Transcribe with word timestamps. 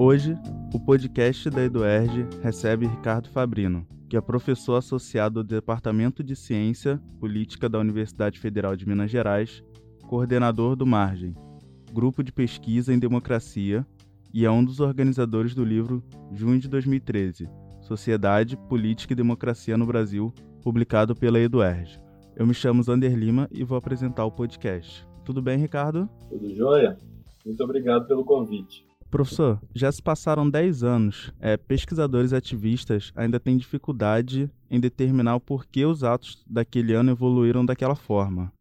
Hoje, 0.00 0.38
o 0.72 0.78
podcast 0.78 1.50
da 1.50 1.64
Eduerge 1.64 2.24
recebe 2.40 2.86
Ricardo 2.86 3.28
Fabrino, 3.30 3.84
que 4.08 4.16
é 4.16 4.20
professor 4.20 4.76
associado 4.76 5.42
do 5.42 5.56
Departamento 5.56 6.22
de 6.22 6.36
Ciência 6.36 7.02
Política 7.18 7.68
da 7.68 7.80
Universidade 7.80 8.38
Federal 8.38 8.76
de 8.76 8.86
Minas 8.86 9.10
Gerais, 9.10 9.60
coordenador 10.06 10.76
do 10.76 10.86
Margem, 10.86 11.34
grupo 11.92 12.22
de 12.22 12.30
pesquisa 12.30 12.94
em 12.94 12.98
democracia, 12.98 13.84
e 14.32 14.46
é 14.46 14.50
um 14.50 14.64
dos 14.64 14.78
organizadores 14.78 15.52
do 15.52 15.64
livro 15.64 16.00
Junho 16.32 16.60
de 16.60 16.68
2013, 16.68 17.50
Sociedade, 17.80 18.56
Política 18.56 19.14
e 19.14 19.16
Democracia 19.16 19.76
no 19.76 19.84
Brasil, 19.84 20.32
publicado 20.62 21.12
pela 21.12 21.40
Eduerge. 21.40 22.00
Eu 22.36 22.46
me 22.46 22.54
chamo 22.54 22.84
Zander 22.84 23.16
Lima 23.16 23.48
e 23.50 23.64
vou 23.64 23.76
apresentar 23.76 24.24
o 24.24 24.30
podcast. 24.30 25.04
Tudo 25.24 25.42
bem, 25.42 25.58
Ricardo? 25.58 26.08
Tudo 26.30 26.54
jóia? 26.54 26.96
Muito 27.44 27.64
obrigado 27.64 28.06
pelo 28.06 28.24
convite. 28.24 28.87
Professor, 29.10 29.58
já 29.74 29.90
se 29.90 30.02
passaram 30.02 30.48
10 30.48 30.82
anos. 30.82 31.32
É, 31.40 31.56
pesquisadores 31.56 32.34
ativistas 32.34 33.10
ainda 33.16 33.40
têm 33.40 33.56
dificuldade 33.56 34.50
em 34.70 34.78
determinar 34.78 35.36
o 35.36 35.40
porquê 35.40 35.86
os 35.86 36.04
atos 36.04 36.44
daquele 36.46 36.92
ano 36.92 37.10
evoluíram 37.10 37.64
daquela 37.64 37.94
forma. 37.94 38.52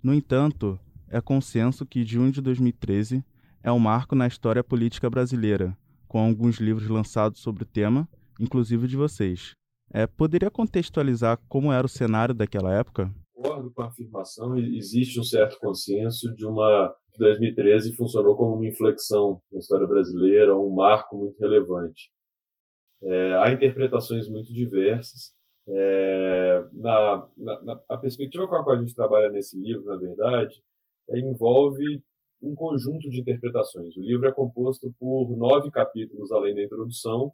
No 0.00 0.14
entanto, 0.14 0.78
é 1.08 1.20
consenso 1.20 1.84
que 1.84 2.04
junho 2.04 2.30
de 2.30 2.40
2013 2.40 3.24
é 3.60 3.72
um 3.72 3.78
marco 3.80 4.14
na 4.14 4.28
história 4.28 4.62
política 4.62 5.10
brasileira, 5.10 5.76
com 6.06 6.20
alguns 6.20 6.58
livros 6.58 6.88
lançados 6.88 7.40
sobre 7.40 7.64
o 7.64 7.66
tema, 7.66 8.08
inclusive 8.38 8.86
de 8.86 8.96
vocês. 8.96 9.50
É, 9.90 10.06
poderia 10.06 10.50
contextualizar 10.50 11.38
como 11.48 11.72
era 11.72 11.86
o 11.86 11.90
cenário 11.90 12.34
daquela 12.34 12.72
época? 12.72 13.12
Concordo 13.34 13.70
com 13.72 13.82
a 13.82 13.86
afirmação. 13.86 14.56
Existe 14.56 15.18
um 15.18 15.24
certo 15.24 15.58
consenso 15.58 16.32
de 16.36 16.46
uma 16.46 16.94
2013 17.18 17.94
funcionou 17.96 18.36
como 18.36 18.54
uma 18.54 18.66
inflexão 18.66 19.42
na 19.52 19.58
história 19.58 19.86
brasileira, 19.86 20.56
um 20.56 20.70
marco 20.70 21.16
muito 21.16 21.38
relevante. 21.38 22.10
É, 23.02 23.34
há 23.34 23.52
interpretações 23.52 24.28
muito 24.28 24.52
diversas. 24.52 25.32
É, 25.68 26.64
na, 26.72 27.28
na, 27.36 27.80
a 27.90 27.98
perspectiva 27.98 28.48
com 28.48 28.54
a 28.54 28.64
qual 28.64 28.76
a 28.76 28.80
gente 28.80 28.94
trabalha 28.94 29.28
nesse 29.30 29.58
livro, 29.60 29.84
na 29.84 29.96
verdade, 29.96 30.62
é, 31.10 31.18
envolve 31.18 32.02
um 32.40 32.54
conjunto 32.54 33.10
de 33.10 33.20
interpretações. 33.20 33.96
O 33.96 34.00
livro 34.00 34.28
é 34.28 34.32
composto 34.32 34.94
por 34.98 35.36
nove 35.36 35.70
capítulos 35.70 36.32
além 36.32 36.54
da 36.54 36.62
introdução, 36.62 37.32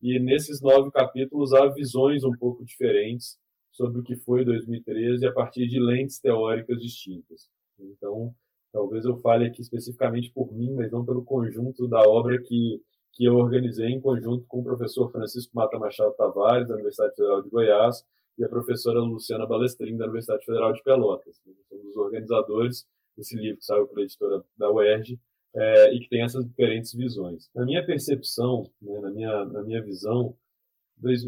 e 0.00 0.18
nesses 0.18 0.60
nove 0.60 0.90
capítulos 0.90 1.52
há 1.52 1.66
visões 1.68 2.24
um 2.24 2.32
pouco 2.32 2.64
diferentes 2.64 3.38
sobre 3.72 4.00
o 4.00 4.02
que 4.02 4.16
foi 4.16 4.44
2013 4.44 5.26
a 5.26 5.32
partir 5.32 5.66
de 5.66 5.80
lentes 5.80 6.20
teóricas 6.20 6.80
distintas. 6.80 7.48
Então, 7.78 8.34
Talvez 8.74 9.04
eu 9.04 9.16
fale 9.20 9.46
aqui 9.46 9.62
especificamente 9.62 10.32
por 10.32 10.52
mim, 10.52 10.74
mas 10.74 10.90
não 10.90 11.04
pelo 11.04 11.24
conjunto 11.24 11.86
da 11.86 12.00
obra 12.00 12.42
que, 12.42 12.82
que 13.12 13.24
eu 13.24 13.36
organizei 13.36 13.86
em 13.86 14.00
conjunto 14.00 14.44
com 14.48 14.58
o 14.58 14.64
professor 14.64 15.12
Francisco 15.12 15.54
Mata 15.54 15.78
Machado 15.78 16.12
Tavares, 16.16 16.66
da 16.66 16.74
Universidade 16.74 17.14
Federal 17.14 17.40
de 17.40 17.50
Goiás, 17.50 18.04
e 18.36 18.42
a 18.42 18.48
professora 18.48 18.98
Luciana 18.98 19.46
Balestrin, 19.46 19.96
da 19.96 20.06
Universidade 20.06 20.44
Federal 20.44 20.72
de 20.72 20.82
Pelotas. 20.82 21.40
Somos 21.68 21.86
os 21.86 21.96
organizadores 21.96 22.84
desse 23.16 23.36
livro 23.36 23.58
que 23.58 23.64
saiu 23.64 23.86
pela 23.86 24.02
editora 24.02 24.44
da 24.58 24.68
UERJ 24.72 25.20
é, 25.54 25.94
e 25.94 26.00
que 26.00 26.08
tem 26.08 26.22
essas 26.22 26.44
diferentes 26.44 26.92
visões. 26.94 27.48
Na 27.54 27.64
minha 27.64 27.86
percepção, 27.86 28.68
né, 28.82 28.98
na, 28.98 29.10
minha, 29.12 29.44
na 29.44 29.62
minha 29.62 29.82
visão, 29.84 30.36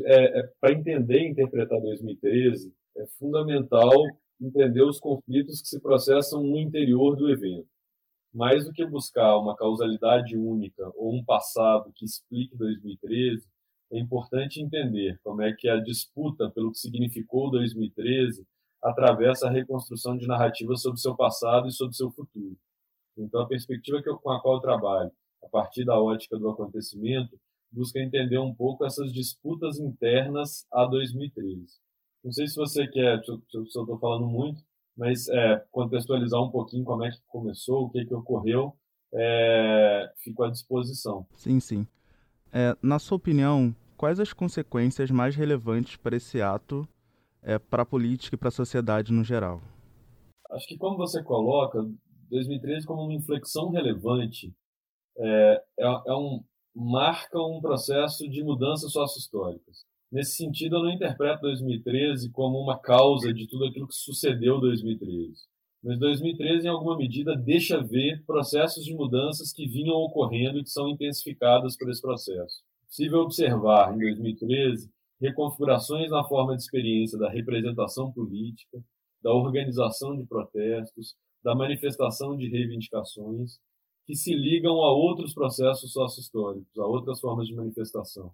é, 0.04 0.40
é 0.40 0.50
para 0.60 0.72
entender 0.72 1.20
e 1.20 1.28
interpretar 1.28 1.80
2013, 1.80 2.74
é 2.96 3.06
fundamental 3.20 3.92
entender 4.40 4.82
os 4.82 4.98
conflitos 5.00 5.60
que 5.60 5.68
se 5.68 5.80
processam 5.80 6.42
no 6.42 6.58
interior 6.58 7.16
do 7.16 7.30
evento. 7.30 7.68
Mais 8.32 8.64
do 8.64 8.72
que 8.72 8.84
buscar 8.84 9.38
uma 9.38 9.56
causalidade 9.56 10.36
única 10.36 10.90
ou 10.94 11.14
um 11.14 11.24
passado 11.24 11.92
que 11.94 12.04
explique 12.04 12.56
2013, 12.56 13.46
é 13.92 13.98
importante 13.98 14.60
entender 14.60 15.18
como 15.22 15.42
é 15.42 15.52
que 15.52 15.68
a 15.68 15.80
disputa 15.80 16.50
pelo 16.50 16.72
que 16.72 16.78
significou 16.78 17.50
2013 17.50 18.46
atravessa 18.82 19.46
a 19.46 19.50
reconstrução 19.50 20.16
de 20.16 20.26
narrativas 20.26 20.82
sobre 20.82 21.00
seu 21.00 21.16
passado 21.16 21.68
e 21.68 21.72
sobre 21.72 21.96
seu 21.96 22.10
futuro. 22.10 22.56
Então, 23.16 23.40
a 23.40 23.46
perspectiva 23.46 24.02
eu, 24.04 24.18
com 24.18 24.30
a 24.30 24.40
qual 24.40 24.56
eu 24.56 24.60
trabalho, 24.60 25.10
a 25.42 25.48
partir 25.48 25.84
da 25.84 25.98
ótica 25.98 26.38
do 26.38 26.48
acontecimento, 26.50 27.38
busca 27.70 27.98
entender 27.98 28.38
um 28.38 28.54
pouco 28.54 28.84
essas 28.84 29.12
disputas 29.12 29.78
internas 29.78 30.66
a 30.70 30.84
2013. 30.84 31.85
Não 32.26 32.32
sei 32.32 32.48
se 32.48 32.56
você 32.56 32.88
quer, 32.88 33.22
se 33.24 33.30
eu 33.30 33.62
estou 33.62 33.98
falando 34.00 34.26
muito, 34.26 34.60
mas 34.96 35.28
é, 35.28 35.64
contextualizar 35.70 36.42
um 36.42 36.50
pouquinho 36.50 36.84
como 36.84 37.04
é 37.04 37.10
que 37.12 37.20
começou, 37.28 37.84
o 37.84 37.88
que, 37.88 38.04
que 38.04 38.12
ocorreu, 38.12 38.76
é, 39.14 40.12
fico 40.24 40.42
à 40.42 40.50
disposição. 40.50 41.24
Sim, 41.36 41.60
sim. 41.60 41.86
É, 42.52 42.76
na 42.82 42.98
sua 42.98 43.16
opinião, 43.16 43.72
quais 43.96 44.18
as 44.18 44.32
consequências 44.32 45.08
mais 45.08 45.36
relevantes 45.36 45.94
para 45.94 46.16
esse 46.16 46.42
ato, 46.42 46.88
é, 47.40 47.60
para 47.60 47.84
a 47.84 47.86
política 47.86 48.34
e 48.34 48.38
para 48.38 48.48
a 48.48 48.50
sociedade 48.50 49.12
no 49.12 49.22
geral? 49.22 49.62
Acho 50.50 50.66
que, 50.66 50.76
como 50.76 50.96
você 50.96 51.22
coloca, 51.22 51.78
2013 52.28 52.88
como 52.88 53.02
uma 53.02 53.14
inflexão 53.14 53.70
relevante, 53.70 54.52
é, 55.16 55.62
é, 55.78 55.84
é 55.84 56.14
um, 56.16 56.42
marca 56.74 57.38
um 57.38 57.60
processo 57.60 58.28
de 58.28 58.42
mudanças 58.42 58.90
sócio-históricas. 58.90 59.86
Nesse 60.16 60.36
sentido, 60.36 60.76
eu 60.76 60.82
não 60.82 60.90
interpreto 60.90 61.42
2013 61.42 62.30
como 62.30 62.58
uma 62.58 62.78
causa 62.78 63.34
de 63.34 63.46
tudo 63.46 63.66
aquilo 63.66 63.86
que 63.86 63.94
sucedeu 63.94 64.56
em 64.56 64.60
2013. 64.60 65.34
Mas 65.84 65.98
2013, 65.98 66.66
em 66.66 66.70
alguma 66.70 66.96
medida, 66.96 67.36
deixa 67.36 67.82
ver 67.82 68.24
processos 68.24 68.82
de 68.82 68.94
mudanças 68.94 69.52
que 69.52 69.68
vinham 69.68 69.94
ocorrendo 69.96 70.58
e 70.58 70.62
que 70.62 70.70
são 70.70 70.88
intensificadas 70.88 71.76
por 71.76 71.90
esse 71.90 72.00
processo. 72.00 72.62
Possível 72.88 73.18
observar, 73.18 73.94
em 73.94 73.98
2013, 73.98 74.90
reconfigurações 75.20 76.10
na 76.10 76.24
forma 76.24 76.56
de 76.56 76.62
experiência 76.62 77.18
da 77.18 77.28
representação 77.28 78.10
política, 78.10 78.82
da 79.22 79.34
organização 79.34 80.16
de 80.16 80.24
protestos, 80.24 81.14
da 81.44 81.54
manifestação 81.54 82.34
de 82.34 82.48
reivindicações, 82.48 83.58
que 84.06 84.16
se 84.16 84.34
ligam 84.34 84.82
a 84.82 84.90
outros 84.90 85.34
processos 85.34 85.92
sócio-históricos, 85.92 86.78
a 86.78 86.86
outras 86.86 87.20
formas 87.20 87.46
de 87.46 87.54
manifestação 87.54 88.32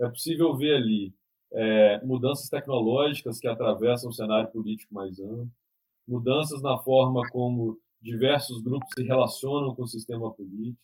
é 0.00 0.08
possível 0.08 0.56
ver 0.56 0.76
ali 0.76 1.14
é, 1.52 2.04
mudanças 2.04 2.48
tecnológicas 2.48 3.38
que 3.38 3.46
atravessam 3.46 4.10
o 4.10 4.12
cenário 4.12 4.50
político 4.50 4.92
mais 4.92 5.18
amplo, 5.20 5.50
mudanças 6.06 6.60
na 6.62 6.76
forma 6.78 7.22
como 7.30 7.78
diversos 8.00 8.62
grupos 8.62 8.88
se 8.94 9.02
relacionam 9.04 9.74
com 9.74 9.82
o 9.82 9.88
sistema 9.88 10.30
político 10.32 10.78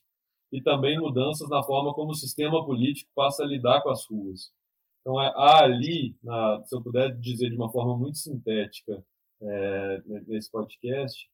e 0.53 0.62
também 0.62 0.99
mudanças 0.99 1.49
na 1.49 1.62
forma 1.62 1.93
como 1.93 2.12
o 2.12 2.15
sistema 2.15 2.65
político 2.65 3.10
passa 3.15 3.43
a 3.43 3.47
lidar 3.47 3.82
com 3.82 3.91
as 3.91 4.06
ruas. 4.06 4.53
Então, 5.00 5.20
é, 5.20 5.32
há 5.34 5.65
ali, 5.65 6.16
na, 6.22 6.62
se 6.65 6.75
eu 6.75 6.82
puder 6.82 7.16
dizer 7.19 7.50
de 7.50 7.56
uma 7.56 7.70
forma 7.70 7.97
muito 7.97 8.19
sintética 8.19 9.04
é, 9.43 10.03
nesse 10.26 10.50
podcast, 10.50 11.28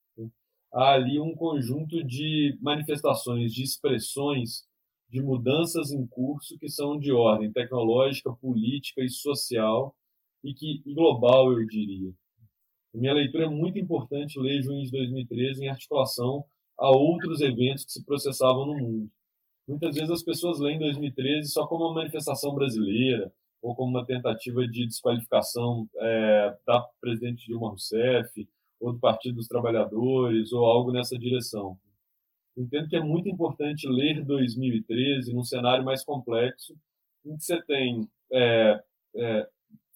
há 0.73 0.93
ali 0.93 1.19
um 1.19 1.35
conjunto 1.35 2.03
de 2.05 2.59
manifestações, 2.61 3.53
de 3.53 3.63
expressões 3.63 4.65
de 5.09 5.23
mudanças 5.23 5.93
em 5.93 6.07
curso 6.07 6.59
que 6.59 6.69
são 6.69 6.99
de 6.99 7.13
ordem 7.13 7.53
tecnológica, 7.53 8.33
política 8.33 9.03
e 9.03 9.09
social 9.09 9.95
e 10.43 10.53
que 10.53 10.83
global, 10.95 11.53
eu 11.53 11.67
diria. 11.67 12.13
minha 12.95 13.13
leitura 13.13 13.45
é 13.45 13.49
muito 13.49 13.79
importante 13.79 14.39
ler 14.39 14.63
junho 14.63 14.85
de 14.85 14.91
2013 14.91 15.65
em 15.65 15.69
articulação 15.69 16.45
a 16.79 16.91
outros 16.91 17.41
eventos 17.41 17.85
que 17.85 17.93
se 17.93 18.05
processavam 18.05 18.67
no 18.67 18.75
mundo. 18.75 19.11
Muitas 19.67 19.95
vezes 19.95 20.11
as 20.11 20.23
pessoas 20.23 20.61
leem 20.61 20.79
2013 20.79 21.51
só 21.51 21.67
como 21.67 21.87
uma 21.87 21.95
manifestação 21.95 22.55
brasileira 22.55 23.33
ou 23.61 23.75
como 23.75 23.91
uma 23.91 24.07
tentativa 24.07 24.67
de 24.67 24.87
desqualificação 24.87 25.89
é, 25.97 26.57
da 26.67 26.81
presidente 27.01 27.47
Dilma 27.47 27.71
Rousseff 27.71 28.49
ou 28.79 28.93
do 28.93 28.99
Partido 28.99 29.37
dos 29.37 29.49
Trabalhadores 29.49 30.53
ou 30.53 30.65
algo 30.65 30.93
nessa 30.93 31.19
direção. 31.19 31.79
Entendo 32.57 32.89
que 32.89 32.97
é 32.97 33.03
muito 33.03 33.29
importante 33.29 33.87
ler 33.87 34.25
2013 34.25 35.35
num 35.35 35.45
cenário 35.45 35.85
mais 35.85 36.03
complexo, 36.05 36.75
em 37.25 37.37
que 37.37 37.45
você 37.45 37.61
tem 37.63 38.09
é, 38.33 38.83
é, 39.15 39.49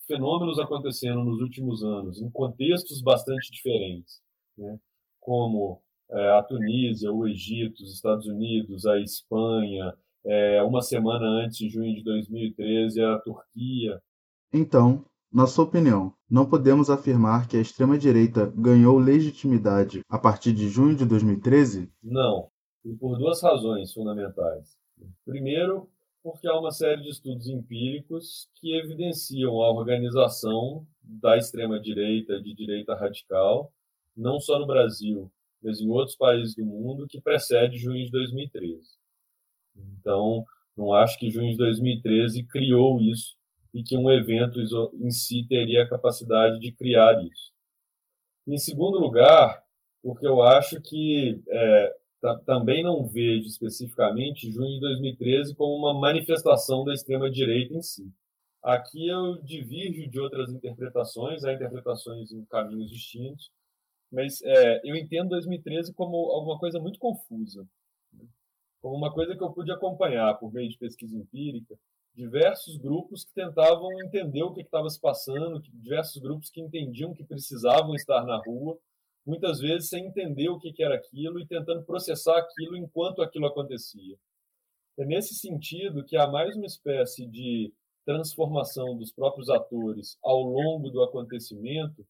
fenômenos 0.06 0.58
acontecendo 0.58 1.24
nos 1.24 1.40
últimos 1.40 1.82
anos, 1.82 2.20
em 2.20 2.30
contextos 2.30 3.00
bastante 3.00 3.50
diferentes, 3.50 4.20
né? 4.58 4.78
como 5.20 5.80
é, 6.10 6.38
a 6.38 6.42
Tunísia, 6.42 7.12
o 7.12 7.26
Egito, 7.26 7.82
os 7.82 7.94
Estados 7.94 8.26
Unidos, 8.26 8.84
a 8.84 8.98
Espanha, 9.00 9.94
é, 10.24 10.62
uma 10.62 10.82
semana 10.82 11.26
antes, 11.26 11.56
de 11.56 11.68
junho 11.68 11.94
de 11.94 12.02
2013, 12.02 13.02
a 13.02 13.18
Turquia. 13.20 14.02
Então, 14.52 15.04
na 15.32 15.46
sua 15.46 15.64
opinião, 15.64 16.12
não 16.28 16.44
podemos 16.44 16.90
afirmar 16.90 17.46
que 17.46 17.56
a 17.56 17.60
extrema-direita 17.60 18.52
ganhou 18.56 18.98
legitimidade 18.98 20.00
a 20.08 20.18
partir 20.18 20.52
de 20.52 20.68
junho 20.68 20.96
de 20.96 21.06
2013? 21.06 21.88
Não, 22.02 22.49
e 22.84 22.94
por 22.94 23.18
duas 23.18 23.42
razões 23.42 23.92
fundamentais. 23.92 24.78
Primeiro, 25.24 25.88
porque 26.22 26.46
há 26.46 26.58
uma 26.58 26.70
série 26.70 27.02
de 27.02 27.08
estudos 27.08 27.48
empíricos 27.48 28.48
que 28.56 28.76
evidenciam 28.76 29.62
a 29.62 29.70
organização 29.70 30.86
da 31.02 31.36
extrema-direita, 31.36 32.40
de 32.40 32.54
direita 32.54 32.94
radical, 32.94 33.72
não 34.16 34.38
só 34.38 34.58
no 34.58 34.66
Brasil, 34.66 35.30
mas 35.62 35.80
em 35.80 35.88
outros 35.88 36.16
países 36.16 36.54
do 36.54 36.64
mundo, 36.64 37.06
que 37.06 37.20
precede 37.20 37.78
junho 37.78 38.04
de 38.04 38.10
2013. 38.10 38.82
Então, 39.98 40.44
não 40.76 40.92
acho 40.92 41.18
que 41.18 41.30
junho 41.30 41.50
de 41.50 41.56
2013 41.56 42.44
criou 42.44 43.00
isso 43.00 43.36
e 43.72 43.82
que 43.82 43.96
um 43.96 44.10
evento 44.10 44.60
em 44.94 45.10
si 45.10 45.46
teria 45.48 45.84
a 45.84 45.88
capacidade 45.88 46.58
de 46.58 46.72
criar 46.72 47.22
isso. 47.24 47.52
Em 48.46 48.58
segundo 48.58 48.98
lugar, 48.98 49.62
porque 50.02 50.26
eu 50.26 50.42
acho 50.42 50.80
que 50.80 51.40
é, 51.48 51.96
também 52.44 52.82
não 52.82 53.06
vejo 53.06 53.46
especificamente 53.46 54.50
junho 54.50 54.74
de 54.74 54.80
2013 54.80 55.54
como 55.54 55.74
uma 55.74 55.98
manifestação 55.98 56.84
da 56.84 56.92
extrema-direita 56.92 57.74
em 57.74 57.82
si. 57.82 58.12
Aqui 58.62 59.08
eu 59.08 59.40
divirjo 59.42 60.08
de 60.08 60.20
outras 60.20 60.52
interpretações, 60.52 61.44
há 61.44 61.52
interpretações 61.52 62.30
em 62.30 62.44
caminhos 62.44 62.90
distintos, 62.90 63.50
mas 64.12 64.42
é, 64.42 64.80
eu 64.84 64.96
entendo 64.96 65.30
2013 65.30 65.94
como 65.94 66.16
alguma 66.30 66.58
coisa 66.58 66.78
muito 66.78 66.98
confusa, 66.98 67.66
né? 68.12 68.26
como 68.82 68.96
uma 68.96 69.12
coisa 69.12 69.34
que 69.34 69.42
eu 69.42 69.50
pude 69.52 69.72
acompanhar 69.72 70.34
por 70.34 70.52
meio 70.52 70.68
de 70.68 70.76
pesquisa 70.76 71.16
empírica, 71.16 71.74
diversos 72.14 72.76
grupos 72.76 73.24
que 73.24 73.32
tentavam 73.32 73.88
entender 74.02 74.42
o 74.42 74.52
que 74.52 74.60
estava 74.60 74.90
se 74.90 75.00
passando, 75.00 75.62
diversos 75.62 76.20
grupos 76.20 76.50
que 76.50 76.60
entendiam 76.60 77.14
que 77.14 77.24
precisavam 77.24 77.94
estar 77.94 78.24
na 78.26 78.36
rua, 78.36 78.78
muitas 79.30 79.60
vezes 79.60 79.88
sem 79.88 80.06
entender 80.06 80.48
o 80.48 80.58
que 80.58 80.82
era 80.82 80.96
aquilo 80.96 81.38
e 81.38 81.46
tentando 81.46 81.84
processar 81.84 82.36
aquilo 82.36 82.76
enquanto 82.76 83.22
aquilo 83.22 83.46
acontecia. 83.46 84.16
É 84.98 85.04
nesse 85.04 85.34
sentido 85.36 86.04
que 86.04 86.16
há 86.16 86.26
mais 86.26 86.56
uma 86.56 86.66
espécie 86.66 87.24
de 87.26 87.72
transformação 88.04 88.96
dos 88.98 89.12
próprios 89.12 89.48
atores 89.48 90.18
ao 90.20 90.42
longo 90.42 90.90
do 90.90 91.00
acontecimento 91.02 92.04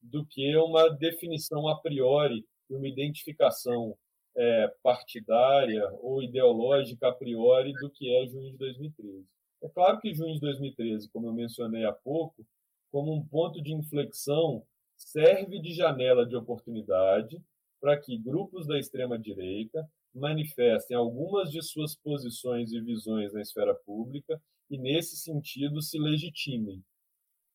do 0.00 0.24
que 0.24 0.56
uma 0.56 0.88
definição 0.90 1.66
a 1.66 1.76
priori, 1.80 2.46
uma 2.70 2.86
identificação 2.86 3.96
é, 4.36 4.68
partidária 4.80 5.90
ou 6.00 6.22
ideológica 6.22 7.08
a 7.08 7.12
priori 7.12 7.72
do 7.74 7.90
que 7.90 8.14
é 8.14 8.28
junho 8.28 8.52
de 8.52 8.58
2013. 8.58 9.26
É 9.62 9.68
claro 9.68 9.98
que 9.98 10.14
junho 10.14 10.34
de 10.34 10.40
2013, 10.40 11.10
como 11.10 11.26
eu 11.26 11.32
mencionei 11.32 11.84
há 11.84 11.92
pouco, 11.92 12.46
como 12.92 13.12
um 13.12 13.26
ponto 13.26 13.60
de 13.60 13.74
inflexão, 13.74 14.64
serve 15.00 15.58
de 15.60 15.72
janela 15.72 16.26
de 16.26 16.36
oportunidade 16.36 17.42
para 17.80 17.98
que 17.98 18.18
grupos 18.18 18.66
da 18.66 18.78
extrema-direita 18.78 19.88
manifestem 20.14 20.96
algumas 20.96 21.50
de 21.50 21.62
suas 21.62 21.96
posições 21.96 22.72
e 22.72 22.80
visões 22.80 23.32
na 23.32 23.40
esfera 23.40 23.74
pública 23.74 24.40
e, 24.68 24.76
nesse 24.76 25.16
sentido, 25.16 25.80
se 25.80 25.98
legitimem. 25.98 26.84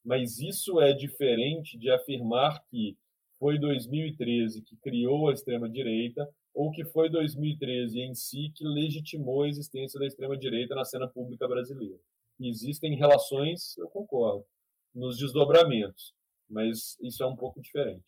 Mas 0.03 0.39
isso 0.39 0.81
é 0.81 0.91
diferente 0.91 1.77
de 1.77 1.91
afirmar 1.91 2.63
que 2.65 2.97
foi 3.37 3.59
2013 3.59 4.61
que 4.61 4.75
criou 4.77 5.29
a 5.29 5.33
extrema-direita 5.33 6.27
ou 6.53 6.71
que 6.71 6.85
foi 6.85 7.09
2013 7.09 7.99
em 7.99 8.15
si 8.15 8.51
que 8.55 8.63
legitimou 8.63 9.43
a 9.43 9.49
existência 9.49 9.99
da 9.99 10.07
extrema-direita 10.07 10.73
na 10.73 10.85
cena 10.85 11.07
pública 11.07 11.47
brasileira. 11.47 11.99
existem 12.39 12.95
relações, 12.95 13.77
eu 13.77 13.87
concordo, 13.89 14.45
nos 14.93 15.17
desdobramentos, 15.17 16.14
mas 16.49 16.97
isso 17.01 17.23
é 17.23 17.27
um 17.27 17.35
pouco 17.35 17.61
diferente. 17.61 18.03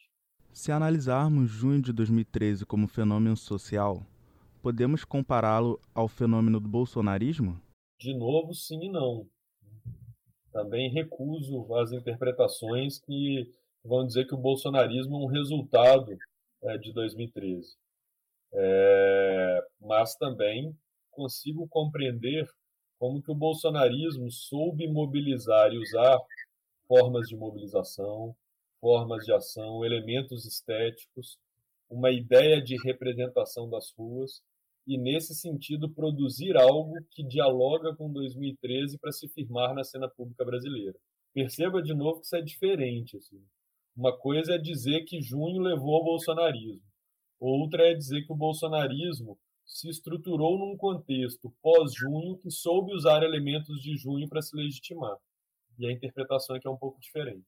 Se 0.53 0.71
analisarmos 0.71 1.49
junho 1.49 1.81
de 1.81 1.93
2013 1.93 2.65
como 2.65 2.87
fenômeno 2.87 3.37
social, 3.37 4.03
podemos 4.61 5.05
compará-lo 5.05 5.79
ao 5.93 6.07
fenômeno 6.07 6.59
do 6.59 6.67
bolsonarismo? 6.67 7.61
De 7.99 8.13
novo, 8.15 8.53
sim 8.53 8.85
e 8.85 8.89
não. 8.89 9.27
Também 10.51 10.91
recuso 10.91 11.73
as 11.75 11.91
interpretações 11.91 12.99
que 12.99 13.51
vão 13.83 14.05
dizer 14.05 14.25
que 14.25 14.33
o 14.33 14.39
bolsonarismo 14.39 15.15
é 15.15 15.19
um 15.19 15.27
resultado 15.27 16.17
é, 16.63 16.77
de 16.77 16.91
2013. 16.93 17.75
É, 18.53 19.67
mas 19.79 20.15
também 20.15 20.75
consigo 21.11 21.67
compreender 21.67 22.47
como 22.97 23.21
que 23.21 23.31
o 23.31 23.35
bolsonarismo 23.35 24.31
soube 24.31 24.87
mobilizar 24.87 25.71
e 25.71 25.77
usar 25.77 26.17
formas 26.87 27.27
de 27.27 27.35
mobilização, 27.35 28.35
formas 28.79 29.25
de 29.25 29.33
ação, 29.33 29.83
elementos 29.83 30.45
estéticos, 30.45 31.37
uma 31.89 32.11
ideia 32.11 32.61
de 32.61 32.75
representação 32.83 33.69
das 33.69 33.91
ruas 33.91 34.41
e, 34.85 34.97
nesse 34.97 35.35
sentido, 35.35 35.89
produzir 35.89 36.55
algo 36.57 36.95
que 37.11 37.23
dialoga 37.23 37.95
com 37.95 38.11
2013 38.11 38.97
para 38.97 39.11
se 39.11 39.27
firmar 39.27 39.73
na 39.73 39.83
cena 39.83 40.07
pública 40.07 40.45
brasileira. 40.45 40.95
Perceba 41.33 41.81
de 41.81 41.93
novo 41.93 42.19
que 42.19 42.25
isso 42.25 42.35
é 42.35 42.41
diferente. 42.41 43.17
Assim. 43.17 43.41
Uma 43.95 44.17
coisa 44.17 44.55
é 44.55 44.57
dizer 44.57 45.03
que 45.05 45.21
junho 45.21 45.61
levou 45.61 45.95
ao 45.95 46.03
bolsonarismo, 46.03 46.81
outra 47.39 47.89
é 47.89 47.93
dizer 47.93 48.25
que 48.25 48.31
o 48.31 48.35
bolsonarismo 48.35 49.37
se 49.65 49.89
estruturou 49.89 50.57
num 50.57 50.77
contexto 50.77 51.53
pós-junho 51.61 52.37
que 52.37 52.49
soube 52.49 52.93
usar 52.93 53.21
elementos 53.21 53.81
de 53.81 53.97
junho 53.97 54.27
para 54.29 54.41
se 54.41 54.55
legitimar. 54.55 55.17
E 55.77 55.85
a 55.85 55.91
interpretação 55.91 56.55
aqui 56.55 56.67
é 56.67 56.71
um 56.71 56.77
pouco 56.77 56.99
diferente. 56.99 57.45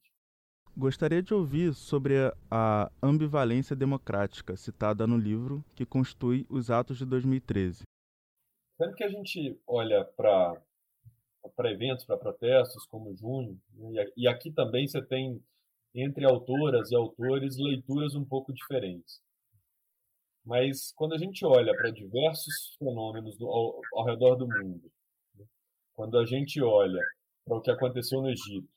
Gostaria 0.78 1.22
de 1.22 1.34
ouvir 1.34 1.74
sobre 1.74 2.16
a 2.50 2.92
ambivalência 3.02 3.76
democrática 3.76 4.56
citada 4.56 5.06
no 5.08 5.18
livro 5.18 5.66
que 5.76 5.86
constitui 5.86 6.46
os 6.50 6.70
atos 6.70 6.98
de 6.98 7.06
2013. 7.06 7.84
Quando 8.78 8.96
que 8.96 9.04
a 9.04 9.10
gente 9.10 9.60
olha 9.68 10.06
para 10.06 10.62
para 11.56 11.72
eventos, 11.72 12.06
para 12.06 12.18
protestos 12.18 12.86
como 12.86 13.16
junho, 13.16 13.60
né, 13.74 14.06
e 14.16 14.28
aqui 14.28 14.52
também 14.52 14.88
você 14.88 15.02
tem 15.02 15.42
entre 15.96 16.26
autoras 16.26 16.92
e 16.92 16.96
autores 16.96 17.58
leituras 17.58 18.14
um 18.14 18.24
pouco 18.24 18.54
diferentes. 18.54 19.22
Mas 20.46 20.92
quando 20.96 21.14
a 21.14 21.18
gente 21.18 21.46
olha 21.46 21.76
para 21.76 21.92
diversos 21.92 22.76
fenômenos 22.78 23.38
do, 23.38 23.48
ao, 23.48 23.81
ao 23.94 24.06
redor 24.06 24.36
do 24.36 24.48
mundo, 24.48 24.92
né, 25.36 25.46
quando 25.94 26.18
a 26.18 26.26
gente 26.26 26.62
olha 26.62 27.02
para 27.50 27.57
o 27.57 27.62
que 27.62 27.72
aconteceu 27.72 28.22
no 28.22 28.30
Egito, 28.30 28.69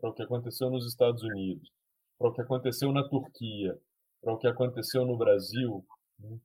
para 0.00 0.10
o 0.10 0.12
que 0.12 0.24
aconteceu 0.24 0.68
nos 0.68 0.84
Estados 0.88 1.22
Unidos, 1.22 1.70
para 2.18 2.28
o 2.28 2.32
que 2.32 2.40
aconteceu 2.40 2.92
na 2.92 3.08
Turquia, 3.08 3.78
para 4.20 4.32
o 4.32 4.38
que 4.38 4.48
aconteceu 4.48 5.06
no 5.06 5.16
Brasil, 5.16 5.86
né? 6.18 6.36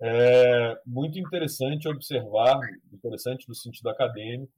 é 0.00 0.80
muito 0.86 1.18
interessante 1.18 1.86
observar, 1.86 2.58
interessante 2.90 3.46
no 3.46 3.54
sentido 3.54 3.90
acadêmico, 3.90 4.54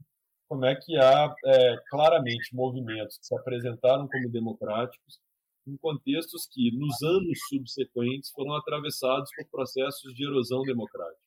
como 0.49 0.65
é 0.65 0.77
que 0.77 0.97
há 0.97 1.35
é, 1.45 1.77
claramente 1.91 2.55
movimentos 2.55 3.19
que 3.19 3.27
se 3.27 3.35
apresentaram 3.35 4.07
como 4.07 4.31
democráticos 4.31 5.19
em 5.67 5.77
contextos 5.79 6.47
que, 6.47 6.71
nos 6.71 7.03
anos 7.03 7.39
subsequentes, 7.49 8.31
foram 8.31 8.55
atravessados 8.55 9.29
por 9.35 9.49
processos 9.51 10.15
de 10.15 10.25
erosão 10.25 10.63
democrática. 10.63 11.25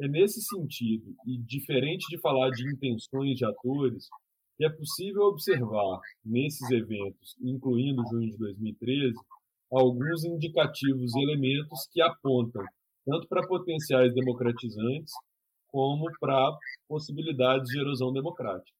É 0.00 0.06
nesse 0.06 0.40
sentido, 0.42 1.16
e 1.26 1.38
diferente 1.38 2.06
de 2.08 2.20
falar 2.20 2.50
de 2.50 2.68
intenções 2.72 3.36
de 3.36 3.44
atores, 3.44 4.08
que 4.58 4.66
é 4.66 4.68
possível 4.68 5.22
observar 5.22 6.00
nesses 6.24 6.68
eventos, 6.70 7.36
incluindo 7.40 8.02
junho 8.10 8.28
de 8.28 8.36
2013, 8.36 9.14
alguns 9.70 10.24
indicativos 10.24 11.14
elementos 11.14 11.86
que 11.92 12.02
apontam 12.02 12.64
tanto 13.06 13.28
para 13.28 13.46
potenciais 13.46 14.12
democratizantes 14.12 15.12
como 15.68 16.10
para 16.18 16.58
possibilidades 16.88 17.68
de 17.70 17.78
erosão 17.80 18.12
democrática. 18.12 18.76